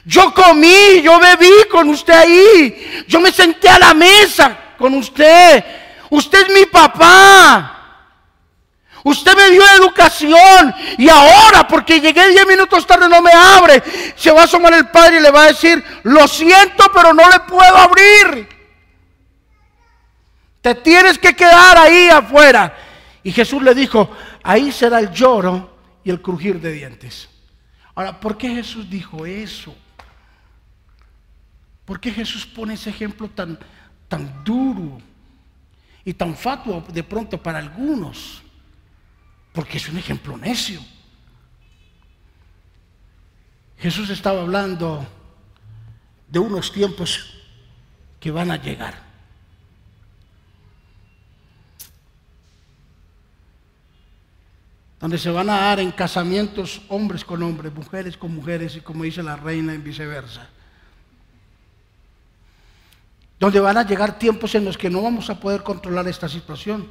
[0.05, 3.05] Yo comí, yo bebí con usted ahí.
[3.09, 5.82] Yo me senté a la mesa con usted.
[6.13, 7.79] Usted es mi papá.
[9.03, 13.81] Usted me dio educación y ahora, porque llegué 10 minutos tarde, no me abre.
[14.15, 17.27] Se va a asomar el padre y le va a decir, lo siento, pero no
[17.27, 18.47] le puedo abrir.
[20.61, 22.77] Te tienes que quedar ahí afuera.
[23.23, 27.27] Y Jesús le dijo, ahí será el lloro y el crujir de dientes.
[27.95, 29.75] Ahora, ¿por qué Jesús dijo eso?
[31.85, 33.57] ¿Por qué Jesús pone ese ejemplo tan,
[34.07, 35.01] tan duro
[36.05, 38.41] y tan fatuo de pronto para algunos?
[39.51, 40.81] Porque es un ejemplo necio.
[43.77, 45.05] Jesús estaba hablando
[46.27, 47.37] de unos tiempos
[48.19, 49.13] que van a llegar.
[55.03, 59.03] donde se van a dar en casamientos hombres con hombres, mujeres con mujeres y como
[59.03, 60.47] dice la reina en viceversa.
[63.43, 66.89] Donde van a llegar tiempos en los que no vamos a poder controlar esta situación,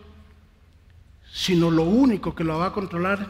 [1.33, 3.27] sino lo único que lo va a controlar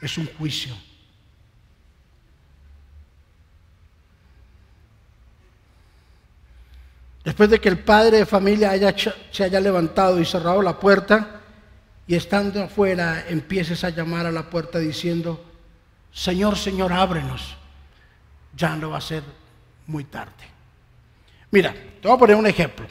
[0.00, 0.74] es un juicio.
[7.22, 8.72] Después de que el padre de familia
[9.30, 11.42] se haya levantado y cerrado la puerta,
[12.06, 15.44] y estando afuera empieces a llamar a la puerta diciendo,
[16.10, 17.58] Señor, Señor, ábrenos,
[18.56, 19.22] ya no va a ser
[19.86, 20.59] muy tarde.
[21.50, 22.86] Mira, te voy a poner un ejemplo.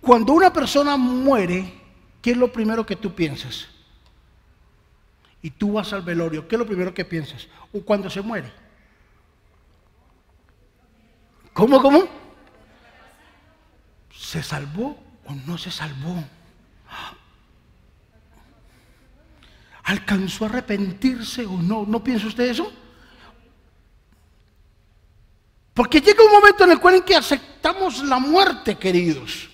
[0.00, 1.72] Cuando una persona muere,
[2.20, 3.68] ¿qué es lo primero que tú piensas?
[5.40, 7.48] Y tú vas al velorio, ¿qué es lo primero que piensas?
[7.72, 8.52] O cuando se muere.
[11.52, 12.04] ¿Cómo, cómo?
[14.14, 16.22] ¿Se salvó o no se salvó?
[19.84, 21.84] ¿Alcanzó a arrepentirse o no?
[21.86, 22.72] ¿No piensa usted eso?
[25.74, 29.50] Porque llega un momento en el cual en que aceptamos la muerte, queridos.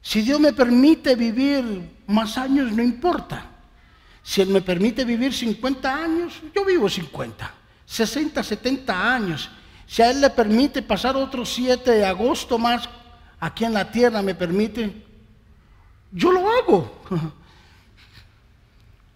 [0.00, 3.50] Si Dios me permite vivir más años, no importa.
[4.22, 7.52] Si Él me permite vivir 50 años, yo vivo 50,
[7.84, 9.50] 60, 70 años.
[9.86, 12.88] Si a Él le permite pasar otros 7 de agosto más
[13.38, 15.04] aquí en la tierra, me permite,
[16.10, 17.02] yo lo hago.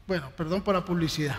[0.06, 1.36] Bueno, perdón por la publicidad.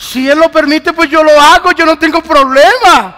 [0.00, 3.16] Si Él lo permite, pues yo lo hago, yo no tengo problema.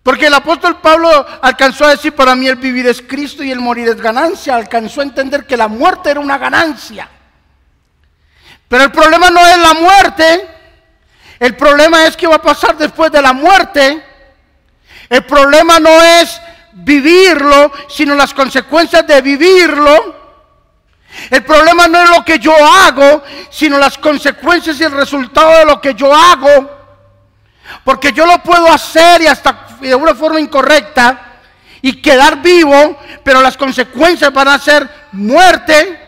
[0.00, 3.58] Porque el apóstol Pablo alcanzó a decir, para mí el vivir es Cristo y el
[3.58, 4.54] morir es ganancia.
[4.54, 7.08] Alcanzó a entender que la muerte era una ganancia.
[8.68, 10.48] Pero el problema no es la muerte,
[11.40, 14.04] el problema es qué va a pasar después de la muerte.
[15.08, 16.40] El problema no es
[16.74, 20.21] vivirlo, sino las consecuencias de vivirlo.
[21.30, 25.64] El problema no es lo que yo hago, sino las consecuencias y el resultado de
[25.64, 26.70] lo que yo hago.
[27.84, 31.32] Porque yo lo puedo hacer y hasta de una forma incorrecta
[31.80, 36.02] y quedar vivo, pero las consecuencias van a ser muerte,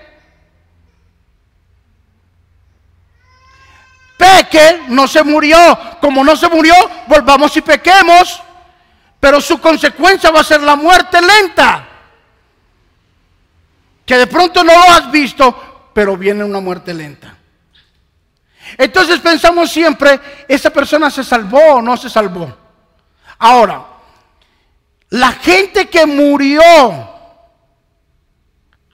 [4.16, 5.78] peque, no se murió.
[6.00, 6.74] Como no se murió,
[7.06, 8.40] volvamos y pequemos.
[9.20, 11.88] Pero su consecuencia va a ser la muerte lenta.
[14.04, 17.36] Que de pronto no lo has visto, pero viene una muerte lenta.
[18.76, 22.54] Entonces pensamos siempre, ¿esa persona se salvó o no se salvó?
[23.38, 23.84] Ahora,
[25.10, 26.60] la gente que murió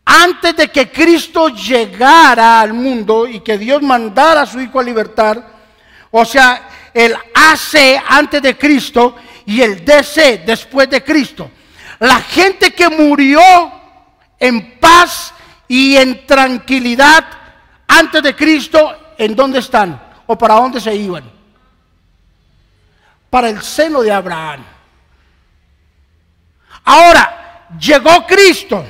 [0.05, 4.83] antes de que Cristo llegara al mundo y que Dios mandara a su Hijo a
[4.83, 5.61] libertar,
[6.11, 11.51] o sea, el AC antes de Cristo y el DC después de Cristo.
[12.01, 13.41] La gente que murió
[14.41, 15.33] en paz
[15.69, 17.25] y en tranquilidad
[17.87, 20.03] antes de Cristo, ¿en dónde están?
[20.27, 21.31] ¿O para dónde se iban?
[23.29, 24.65] Para el seno de Abraham.
[26.85, 28.85] Ahora, llegó Cristo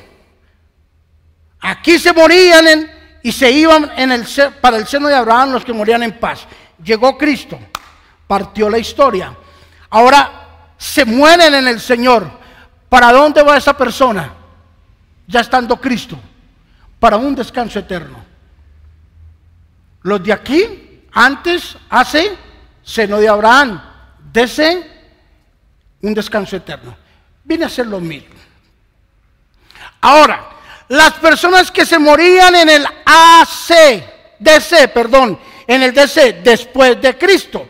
[1.60, 2.90] Aquí se morían
[3.22, 4.26] y se iban en el,
[4.60, 6.46] para el seno de Abraham los que morían en paz.
[6.82, 7.58] Llegó Cristo,
[8.26, 9.36] partió la historia.
[9.90, 12.40] Ahora se mueren en el Señor.
[12.88, 14.34] ¿Para dónde va esa persona?
[15.30, 16.18] Ya estando Cristo.
[16.98, 18.24] Para un descanso eterno.
[20.02, 22.36] Los de aquí, antes, hace
[22.82, 23.80] seno de Abraham.
[24.32, 24.90] Dese
[26.02, 26.96] un descanso eterno.
[27.44, 28.34] Viene a ser lo mismo.
[30.00, 30.50] Ahora,
[30.88, 37.16] las personas que se morían en el AC, DC, perdón, en el DC después de
[37.16, 37.68] Cristo.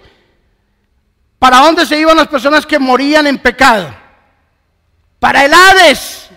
[1.38, 4.00] ¿Para dónde se iban las personas que morían en pecado?
[5.20, 6.29] para el Hades.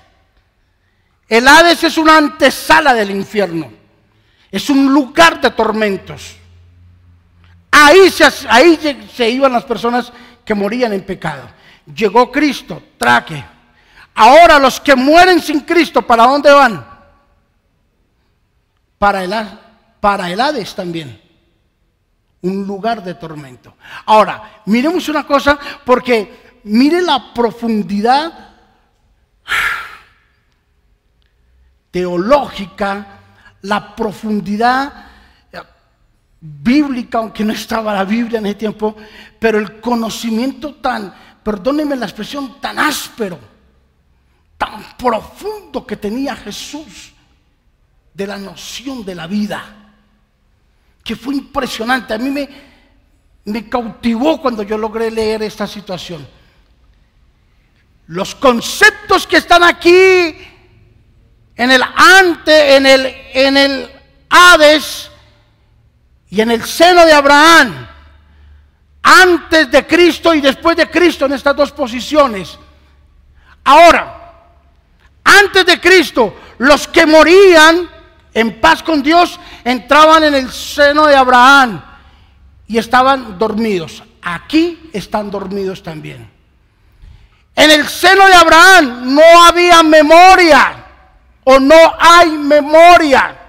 [1.33, 3.73] El Hades es una antesala del infierno.
[4.51, 6.35] Es un lugar de tormentos.
[7.71, 10.13] Ahí se, se iban las personas
[10.45, 11.49] que morían en pecado.
[11.91, 13.43] Llegó Cristo, traque.
[14.13, 16.85] Ahora los que mueren sin Cristo, ¿para dónde van?
[18.99, 19.33] Para el,
[19.99, 21.19] para el Hades también.
[22.43, 23.73] Un lugar de tormento.
[24.05, 28.51] Ahora, miremos una cosa, porque mire la profundidad
[31.93, 33.19] teológica,
[33.61, 34.91] la profundidad
[36.41, 38.95] bíblica, aunque no estaba la Biblia en ese tiempo,
[39.37, 41.13] pero el conocimiento tan,
[41.43, 43.37] perdónenme la expresión, tan áspero,
[44.57, 47.13] tan profundo que tenía Jesús
[48.11, 49.63] de la noción de la vida,
[51.03, 52.15] que fue impresionante.
[52.15, 52.49] A mí me,
[53.45, 56.27] me cautivó cuando yo logré leer esta situación.
[58.07, 60.35] Los conceptos que están aquí
[61.55, 63.91] en el ante, en el, en el
[64.29, 65.09] Hades,
[66.33, 67.87] y en el seno de Abraham,
[69.03, 72.57] antes de Cristo y después de Cristo en estas dos posiciones.
[73.63, 74.33] Ahora,
[75.23, 77.87] antes de Cristo, los que morían
[78.33, 81.79] en paz con Dios entraban en el seno de Abraham
[82.67, 84.01] y estaban dormidos.
[84.23, 86.27] Aquí están dormidos también.
[87.55, 90.82] En el seno de Abraham no había memoria
[91.43, 93.39] o no hay memoria.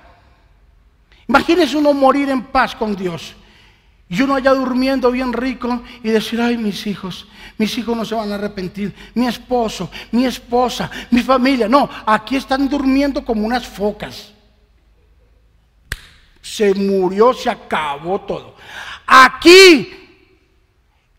[1.28, 3.34] Imagínese uno morir en paz con Dios.
[4.08, 7.26] Y uno allá durmiendo bien rico y decir, ay, mis hijos,
[7.56, 11.68] mis hijos no se van a arrepentir, mi esposo, mi esposa, mi familia.
[11.68, 14.32] No, aquí están durmiendo como unas focas.
[16.42, 18.56] Se murió, se acabó todo.
[19.06, 19.90] Aquí,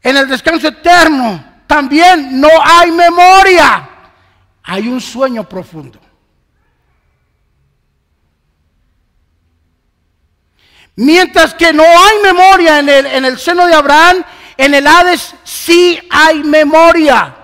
[0.02, 3.90] en el descanso eterno, también no hay memoria.
[4.62, 6.00] Hay un sueño profundo.
[10.96, 14.24] Mientras que no hay memoria en el, en el seno de Abraham,
[14.58, 17.36] en el Hades sí hay memoria.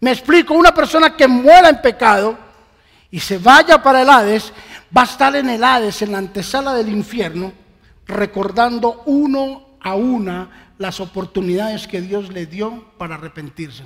[0.00, 2.38] Me explico, una persona que muera en pecado
[3.10, 4.52] y se vaya para el Hades,
[4.96, 7.52] va a estar en el Hades, en la antesala del infierno,
[8.06, 13.84] recordando uno a una las oportunidades que Dios le dio para arrepentirse.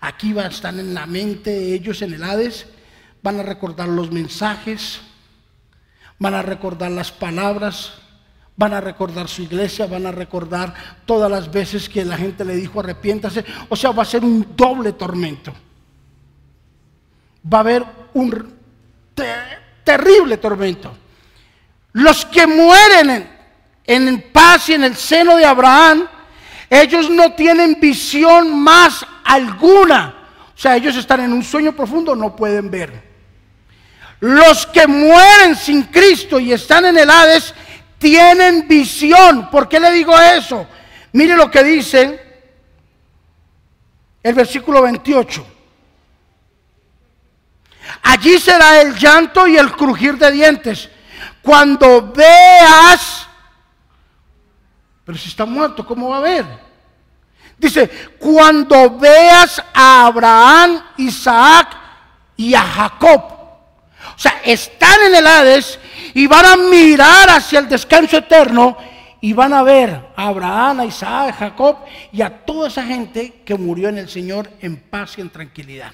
[0.00, 2.66] Aquí va a estar en la mente de ellos en el Hades,
[3.22, 5.00] van a recordar los mensajes,
[6.18, 7.94] van a recordar las palabras,
[8.60, 10.74] van a recordar su iglesia, van a recordar
[11.06, 13.42] todas las veces que la gente le dijo arrepiéntase.
[13.70, 15.50] O sea, va a ser un doble tormento.
[17.50, 18.54] Va a haber un
[19.82, 20.94] terrible tormento.
[21.92, 23.26] Los que mueren
[23.86, 26.06] en, en paz y en el seno de Abraham,
[26.68, 30.14] ellos no tienen visión más alguna.
[30.54, 33.08] O sea, ellos están en un sueño profundo, no pueden ver.
[34.20, 37.54] Los que mueren sin Cristo y están en el Hades,
[38.00, 39.50] tienen visión.
[39.50, 40.66] ¿Por qué le digo eso?
[41.12, 42.20] Mire lo que dice
[44.22, 45.46] el versículo 28.
[48.02, 50.88] Allí será el llanto y el crujir de dientes.
[51.42, 53.26] Cuando veas,
[55.04, 56.46] pero si está muerto, ¿cómo va a ver?
[57.58, 57.88] Dice,
[58.18, 61.76] cuando veas a Abraham, Isaac
[62.36, 63.39] y a Jacob.
[64.20, 65.78] O sea, están en el Hades
[66.12, 68.76] y van a mirar hacia el descanso eterno
[69.18, 71.78] y van a ver a Abraham, a Isaac, a Jacob
[72.12, 75.92] y a toda esa gente que murió en el Señor en paz y en tranquilidad.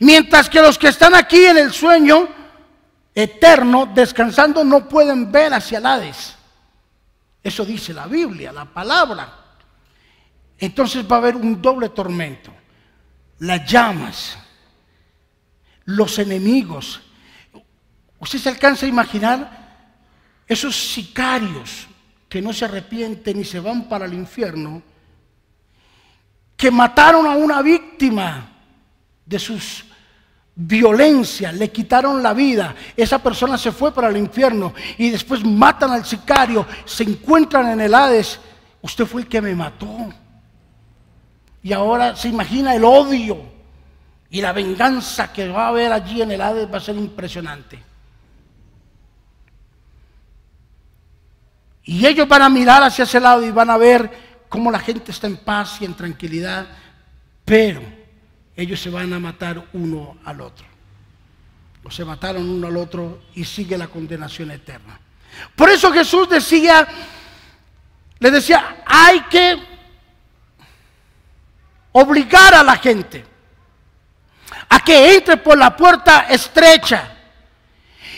[0.00, 2.28] Mientras que los que están aquí en el sueño
[3.14, 6.36] eterno, descansando, no pueden ver hacia el Hades.
[7.42, 9.32] Eso dice la Biblia, la palabra.
[10.58, 12.52] Entonces va a haber un doble tormento.
[13.38, 14.36] Las llamas,
[15.90, 17.00] los enemigos,
[18.20, 19.60] ¿Usted se alcanza a imaginar
[20.46, 21.88] esos sicarios
[22.28, 24.82] que no se arrepienten y se van para el infierno,
[26.56, 28.46] que mataron a una víctima
[29.24, 29.86] de sus
[30.54, 35.92] violencias, le quitaron la vida, esa persona se fue para el infierno y después matan
[35.92, 38.38] al sicario, se encuentran en el Hades,
[38.82, 40.12] usted fue el que me mató.
[41.62, 43.59] Y ahora se imagina el odio
[44.30, 47.82] y la venganza que va a haber allí en el Hades va a ser impresionante.
[51.84, 55.10] Y ellos van a mirar hacia ese lado y van a ver cómo la gente
[55.10, 56.66] está en paz y en tranquilidad,
[57.44, 57.82] pero
[58.54, 60.66] ellos se van a matar uno al otro.
[61.82, 65.00] O se mataron uno al otro y sigue la condenación eterna.
[65.56, 66.86] Por eso Jesús decía,
[68.18, 69.56] le decía, hay que
[71.92, 73.24] obligar a la gente.
[74.70, 77.10] A que entre por la puerta estrecha.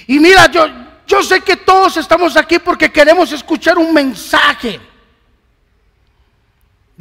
[0.06, 0.66] Y mira, yo,
[1.06, 4.80] yo sé que todos estamos aquí porque queremos escuchar un mensaje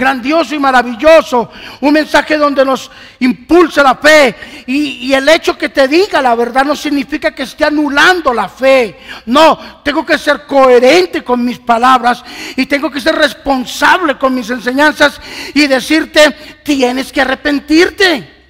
[0.01, 2.89] grandioso y maravilloso, un mensaje donde nos
[3.19, 4.63] impulsa la fe.
[4.65, 8.97] Y, el hecho que te diga la verdad no significa que esté anulando la fe.
[9.27, 12.23] No, tengo que ser coherente con mis palabras
[12.55, 15.21] y tengo que ser responsable con mis enseñanzas
[15.53, 16.31] y decirte,
[16.63, 18.40] tienes que arrepentirte.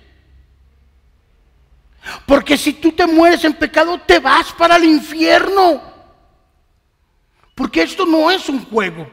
[2.25, 5.81] Porque si tú te mueres en pecado, te vas para el infierno.
[7.55, 9.07] Porque esto no es un juego.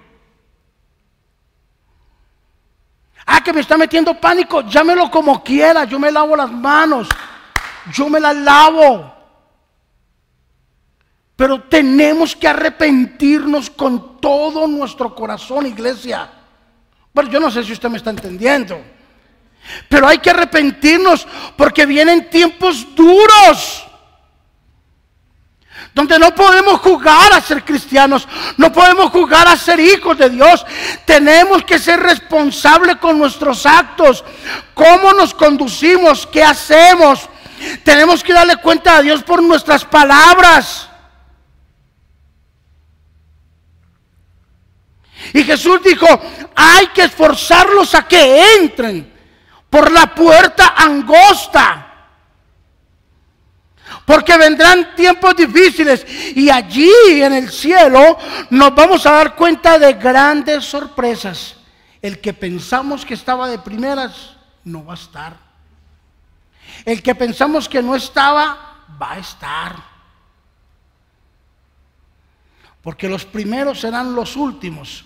[3.27, 7.09] Ah, que me está metiendo pánico, llámelo como quiera, yo me lavo las manos,
[7.93, 9.15] yo me las lavo.
[11.37, 16.31] Pero tenemos que arrepentirnos con todo nuestro corazón, iglesia.
[17.13, 18.81] Bueno, yo no sé si usted me está entendiendo.
[19.89, 23.85] Pero hay que arrepentirnos porque vienen tiempos duros
[25.99, 30.65] donde no podemos jugar a ser cristianos, no podemos jugar a ser hijos de Dios.
[31.05, 34.25] Tenemos que ser responsables con nuestros actos,
[34.75, 37.29] cómo nos conducimos, qué hacemos.
[37.83, 40.89] Tenemos que darle cuenta a Dios por nuestras palabras.
[45.33, 46.07] Y Jesús dijo,
[46.55, 49.18] hay que esforzarlos a que entren
[49.71, 51.89] por la puerta angosta
[54.05, 58.17] porque vendrán tiempos difíciles y allí en el cielo
[58.51, 61.57] nos vamos a dar cuenta de grandes sorpresas.
[62.01, 65.37] El que pensamos que estaba de primeras no va a estar.
[66.85, 69.77] El que pensamos que no estaba va a estar.
[72.83, 75.05] Porque los primeros serán los últimos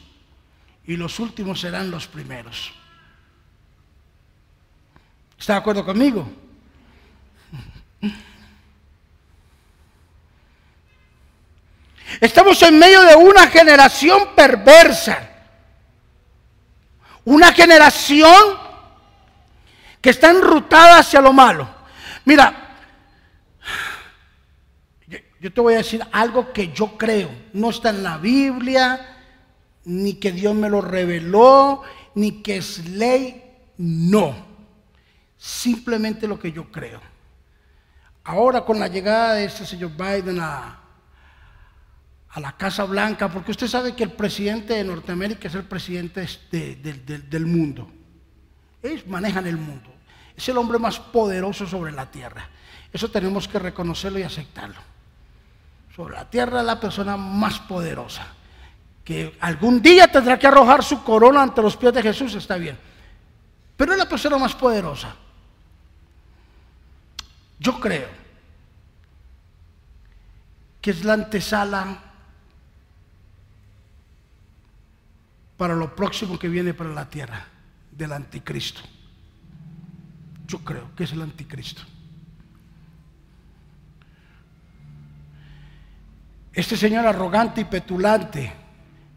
[0.87, 2.73] y los últimos serán los primeros.
[5.43, 6.25] ¿Está de acuerdo conmigo?
[12.21, 15.31] Estamos en medio de una generación perversa.
[17.25, 18.57] Una generación
[20.01, 21.69] que está enrutada hacia lo malo.
[22.25, 22.77] Mira,
[25.41, 27.31] yo te voy a decir algo que yo creo.
[27.53, 29.19] No está en la Biblia,
[29.87, 31.83] ni que Dios me lo reveló,
[32.15, 33.43] ni que es ley.
[33.77, 34.52] No.
[35.43, 37.01] Simplemente lo que yo creo.
[38.23, 40.79] Ahora con la llegada de este señor Biden a,
[42.31, 46.25] a la Casa Blanca, porque usted sabe que el presidente de Norteamérica es el presidente
[46.53, 47.91] del mundo.
[48.85, 49.93] Ellos manejan el mundo.
[50.37, 52.49] Es el hombre más poderoso sobre la tierra.
[52.93, 54.79] Eso tenemos que reconocerlo y aceptarlo.
[55.97, 58.29] Sobre la tierra es la persona más poderosa.
[59.03, 62.79] Que algún día tendrá que arrojar su corona ante los pies de Jesús, está bien.
[63.77, 65.17] Pero es la persona más poderosa.
[67.63, 68.09] Yo creo
[70.81, 71.97] que es la antesala
[75.57, 77.47] para lo próximo que viene para la tierra,
[77.93, 78.81] del anticristo.
[80.49, 81.83] Yo creo que es el anticristo.
[86.53, 88.53] Este señor arrogante y petulante,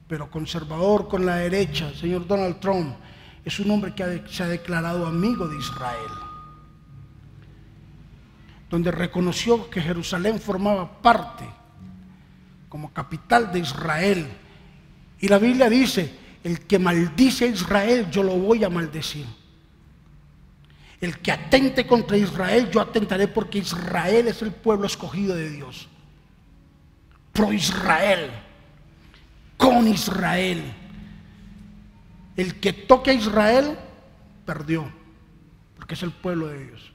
[0.08, 2.96] pero conservador con la derecha, el señor Donald Trump,
[3.44, 6.25] es un hombre que se ha declarado amigo de Israel,
[8.70, 11.46] donde reconoció que Jerusalén formaba parte
[12.70, 14.28] como capital de Israel.
[15.20, 16.14] Y la Biblia dice,
[16.44, 19.26] el que maldice a Israel, yo lo voy a maldecir.
[21.00, 25.88] El que atente contra Israel, yo atentaré porque Israel es el pueblo escogido de Dios.
[27.32, 28.32] Pro Israel,
[29.58, 30.64] con Israel.
[32.36, 33.78] El que toque a Israel,
[34.46, 34.92] perdió,
[35.78, 36.95] porque es el pueblo de Dios.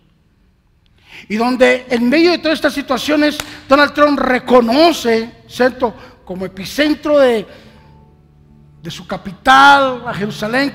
[1.28, 3.38] Y donde en medio de todas estas situaciones,
[3.68, 5.94] Donald Trump reconoce, ¿cierto?
[6.24, 7.46] Como epicentro de,
[8.82, 10.72] de su capital a Jerusalén,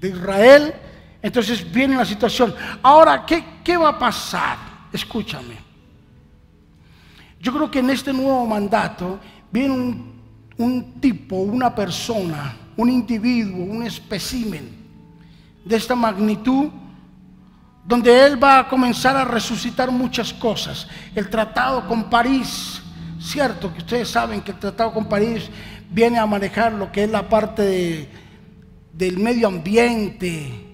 [0.00, 0.74] de Israel.
[1.22, 2.54] Entonces viene la situación.
[2.82, 4.58] Ahora, ¿qué, ¿qué, va a pasar?
[4.92, 5.56] Escúchame.
[7.40, 9.20] Yo creo que en este nuevo mandato
[9.50, 10.22] viene un,
[10.56, 14.76] un tipo, una persona, un individuo, un espécimen
[15.64, 16.68] de esta magnitud,
[17.88, 20.86] donde él va a comenzar a resucitar muchas cosas.
[21.14, 22.82] El tratado con París,
[23.18, 25.48] cierto que ustedes saben que el tratado con París
[25.88, 28.10] viene a manejar lo que es la parte
[28.92, 30.66] del medio ambiente,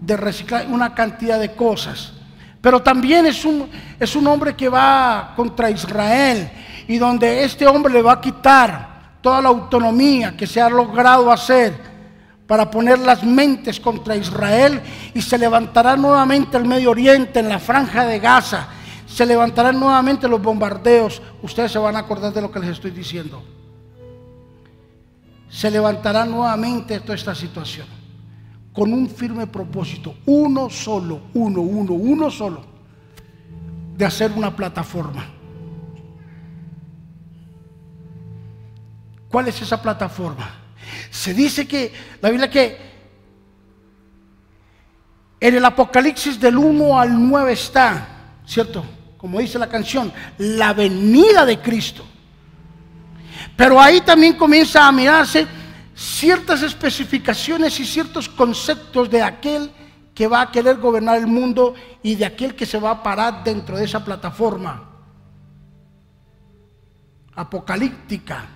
[0.00, 2.14] de reciclar una cantidad de cosas.
[2.62, 3.68] Pero también es un,
[4.00, 6.50] es un hombre que va contra Israel
[6.88, 11.30] y donde este hombre le va a quitar toda la autonomía que se ha logrado
[11.30, 11.85] hacer
[12.46, 14.80] para poner las mentes contra Israel
[15.14, 18.68] y se levantará nuevamente el Medio Oriente en la franja de Gaza.
[19.06, 21.20] Se levantarán nuevamente los bombardeos.
[21.42, 23.42] Ustedes se van a acordar de lo que les estoy diciendo.
[25.48, 27.86] Se levantará nuevamente toda esta situación
[28.72, 32.62] con un firme propósito, uno solo, uno, uno, uno solo,
[33.96, 35.24] de hacer una plataforma.
[39.30, 40.65] ¿Cuál es esa plataforma?
[41.10, 42.78] Se dice que, la Biblia que
[45.40, 48.08] en el Apocalipsis del 1 al 9 está,
[48.46, 48.84] ¿cierto?
[49.16, 52.04] Como dice la canción, la venida de Cristo.
[53.56, 55.46] Pero ahí también comienza a mirarse
[55.94, 59.70] ciertas especificaciones y ciertos conceptos de aquel
[60.14, 63.44] que va a querer gobernar el mundo y de aquel que se va a parar
[63.44, 64.90] dentro de esa plataforma
[67.34, 68.46] apocalíptica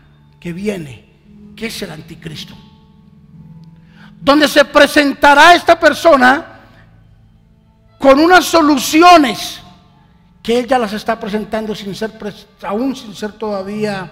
[0.41, 1.10] que viene
[1.61, 2.57] que es el anticristo.
[4.19, 6.61] Donde se presentará esta persona
[7.99, 9.61] con unas soluciones
[10.43, 12.13] que él ya las está presentando sin ser,
[12.63, 14.11] aún sin ser todavía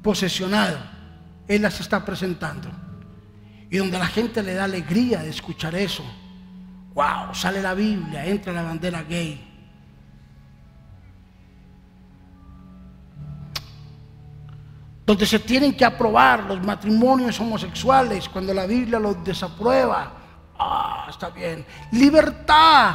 [0.00, 0.78] posesionado.
[1.48, 2.70] Él las está presentando.
[3.68, 6.04] Y donde la gente le da alegría de escuchar eso.
[6.94, 9.49] Wow, sale la Biblia, entra la bandera gay.
[15.10, 20.12] Donde se tienen que aprobar los matrimonios homosexuales cuando la Biblia los desaprueba.
[20.56, 21.66] Ah, está bien.
[21.90, 22.94] Libertad,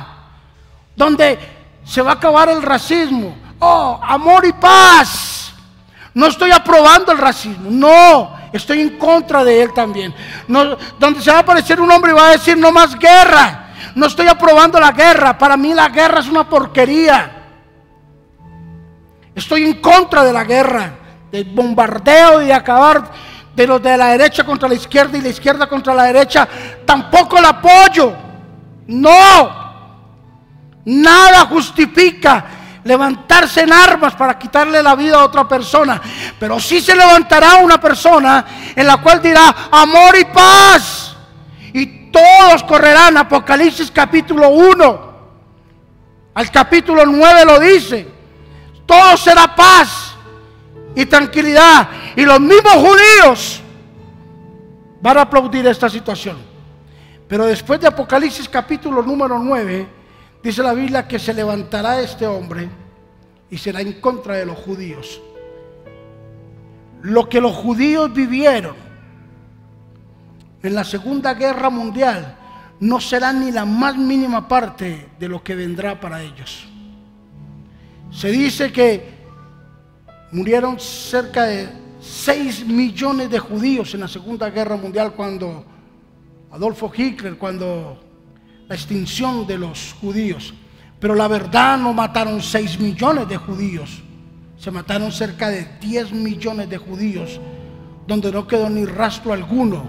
[0.96, 1.38] donde
[1.84, 3.36] se va a acabar el racismo.
[3.60, 5.52] Oh, amor y paz.
[6.14, 10.16] No estoy aprobando el racismo, no, estoy en contra de él también.
[10.48, 13.74] No, donde se va a aparecer un hombre y va a decir no más guerra.
[13.94, 17.44] No estoy aprobando la guerra, para mí la guerra es una porquería.
[19.36, 21.00] Estoy en contra de la guerra
[21.36, 23.12] de bombardeo y de acabar
[23.54, 26.48] de los de la derecha contra la izquierda y la izquierda contra la derecha,
[26.86, 28.14] tampoco el apoyo.
[28.88, 29.66] No.
[30.86, 32.46] Nada justifica
[32.84, 36.02] levantarse en armas para quitarle la vida a otra persona.
[36.40, 41.16] Pero sí se levantará una persona en la cual dirá amor y paz.
[41.74, 43.18] Y todos correrán.
[43.18, 45.16] Apocalipsis capítulo 1.
[46.34, 48.08] Al capítulo 9 lo dice.
[48.86, 50.05] Todo será paz
[50.96, 51.90] y tranquilidad.
[52.16, 53.62] Y los mismos judíos
[55.02, 56.38] van a aplaudir esta situación.
[57.28, 59.88] Pero después de Apocalipsis capítulo número 9,
[60.42, 62.70] dice la Biblia que se levantará este hombre
[63.50, 65.22] y será en contra de los judíos.
[67.02, 68.76] Lo que los judíos vivieron
[70.64, 72.36] en la Segunda Guerra Mundial
[72.80, 76.68] no será ni la más mínima parte de lo que vendrá para ellos.
[78.12, 79.15] Se dice que
[80.36, 81.70] Murieron cerca de
[82.02, 85.64] 6 millones de judíos en la Segunda Guerra Mundial cuando
[86.52, 88.04] Adolfo Hitler, cuando
[88.68, 90.54] la extinción de los judíos.
[91.00, 94.04] Pero la verdad no mataron 6 millones de judíos,
[94.58, 97.40] se mataron cerca de 10 millones de judíos,
[98.06, 99.86] donde no quedó ni rastro alguno,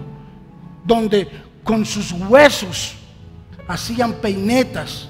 [0.84, 1.28] donde
[1.64, 2.94] con sus huesos
[3.66, 5.08] hacían peinetas,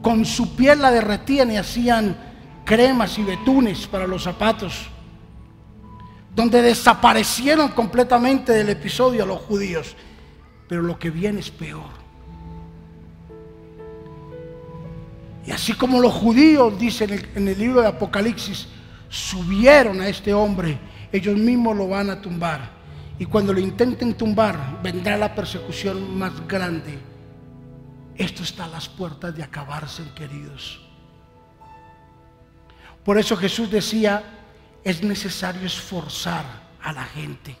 [0.00, 2.31] con su piel la derretían y hacían
[2.64, 4.88] cremas y betunes para los zapatos,
[6.34, 9.96] donde desaparecieron completamente del episodio a los judíos.
[10.68, 12.02] Pero lo que viene es peor.
[15.44, 18.68] Y así como los judíos, dicen en el, en el libro de Apocalipsis,
[19.08, 20.78] subieron a este hombre,
[21.12, 22.82] ellos mismos lo van a tumbar.
[23.18, 26.98] Y cuando lo intenten tumbar, vendrá la persecución más grande.
[28.16, 30.80] Esto está a las puertas de acabarse, queridos.
[33.04, 34.22] Por eso Jesús decía,
[34.84, 36.44] es necesario esforzar
[36.80, 37.56] a la gente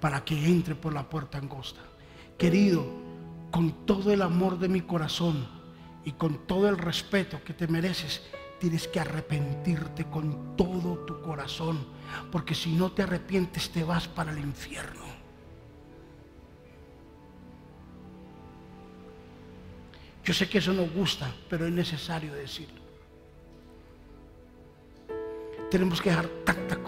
[0.00, 1.80] para que entre por la puerta angosta.
[2.38, 2.86] Querido,
[3.50, 5.46] con todo el amor de mi corazón
[6.04, 8.22] y con todo el respeto que te mereces,
[8.58, 11.86] tienes que arrepentirte con todo tu corazón,
[12.32, 15.00] porque si no te arrepientes te vas para el infierno.
[20.24, 22.79] Yo sé que eso no gusta, pero es necesario decirlo.
[25.70, 26.78] Tenemos que dejar tanta,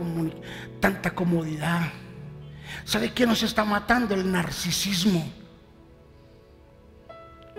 [0.80, 1.92] tanta comodidad.
[2.84, 4.14] ¿Sabe qué nos está matando?
[4.14, 5.24] El narcisismo.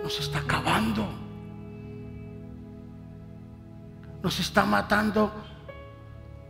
[0.02, 1.08] Nos está acabando.
[4.22, 5.32] Nos está matando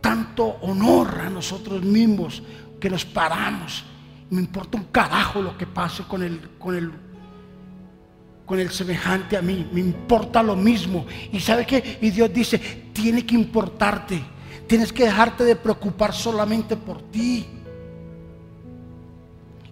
[0.01, 2.43] tanto honor a nosotros mismos
[2.79, 3.85] que nos paramos.
[4.29, 6.91] Me importa un carajo lo que pase con el, con el,
[8.45, 9.69] con el semejante a mí.
[9.71, 11.05] Me importa lo mismo.
[11.31, 11.99] Y sabe qué?
[12.01, 12.59] Y Dios dice,
[12.93, 14.34] tiene que importarte.
[14.67, 17.55] Tienes que dejarte de preocupar solamente por ti.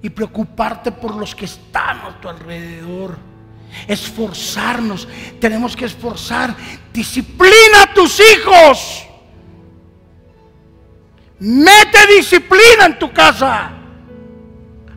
[0.03, 3.17] y preocuparte por los que están a tu alrededor.
[3.87, 5.07] Esforzarnos,
[5.39, 6.53] tenemos que esforzar.
[6.91, 9.07] Disciplina a tus hijos.
[11.39, 13.71] Mete disciplina en tu casa.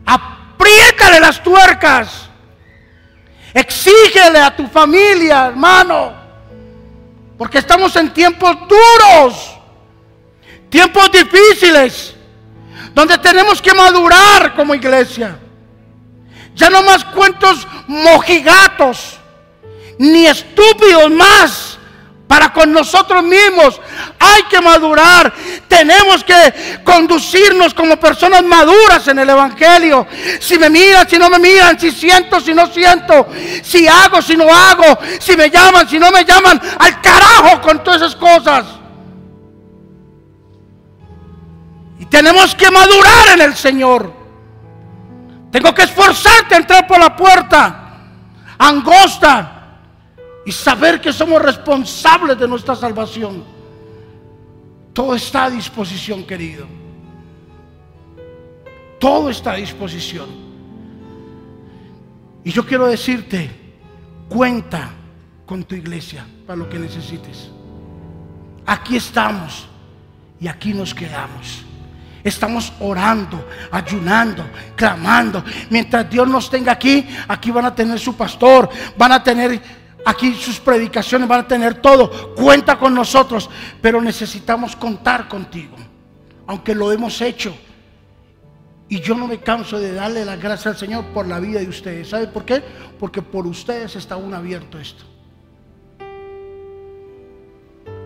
[0.05, 2.29] Apriétale las tuercas.
[3.53, 6.13] Exígele a tu familia, hermano.
[7.37, 9.56] Porque estamos en tiempos duros.
[10.69, 12.13] Tiempos difíciles.
[12.93, 15.37] Donde tenemos que madurar como iglesia.
[16.55, 19.19] Ya no más cuentos mojigatos.
[19.99, 21.77] Ni estúpidos más
[22.27, 23.79] para con nosotros mismos.
[24.19, 25.33] Hay que madurar.
[25.67, 30.07] Tenemos que conducirnos como personas maduras en el Evangelio.
[30.39, 33.27] Si me miran, si no me miran, si siento, si no siento,
[33.63, 37.83] si hago, si no hago, si me llaman, si no me llaman, al carajo con
[37.83, 38.65] todas esas cosas.
[41.99, 44.13] Y tenemos que madurar en el Señor.
[45.51, 47.83] Tengo que esforzarte a entrar por la puerta
[48.57, 49.79] angosta
[50.45, 53.43] y saber que somos responsables de nuestra salvación.
[54.93, 56.65] Todo está a disposición, querido.
[58.99, 60.27] Todo está a disposición.
[62.43, 63.49] Y yo quiero decirte,
[64.29, 64.91] cuenta
[65.45, 67.49] con tu iglesia para lo que necesites.
[68.65, 69.67] Aquí estamos
[70.39, 71.66] y aquí nos quedamos.
[72.23, 74.45] Estamos orando, ayunando,
[74.75, 75.43] clamando.
[75.69, 79.61] Mientras Dios nos tenga aquí, aquí van a tener su pastor, van a tener
[80.07, 82.33] Aquí sus predicaciones van a tener todo.
[82.33, 83.49] Cuenta con nosotros.
[83.81, 85.75] Pero necesitamos contar contigo.
[86.45, 87.53] Aunque lo hemos hecho.
[88.87, 91.67] Y yo no me canso de darle las gracias al Señor por la vida de
[91.67, 92.07] ustedes.
[92.07, 92.63] ¿Sabe por qué?
[92.97, 95.03] Porque por ustedes está aún abierto esto.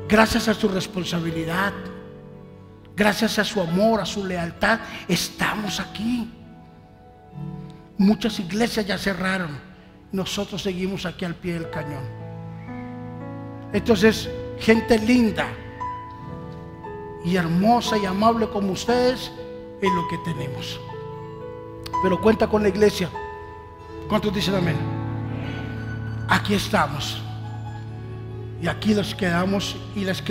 [0.07, 1.71] Gracias a su responsabilidad.
[2.95, 4.79] Gracias a su amor, a su lealtad.
[5.07, 6.29] Estamos aquí.
[7.97, 9.71] Muchas iglesias ya cerraron
[10.11, 12.03] nosotros seguimos aquí al pie del cañón.
[13.73, 14.29] Entonces,
[14.59, 15.47] gente linda
[17.23, 19.31] y hermosa y amable como ustedes
[19.81, 20.79] es lo que tenemos.
[22.03, 23.09] Pero cuenta con la iglesia.
[24.09, 24.75] ¿Cuántos dicen amén?
[26.27, 27.21] Aquí estamos.
[28.61, 30.29] Y aquí los quedamos y les quedamos.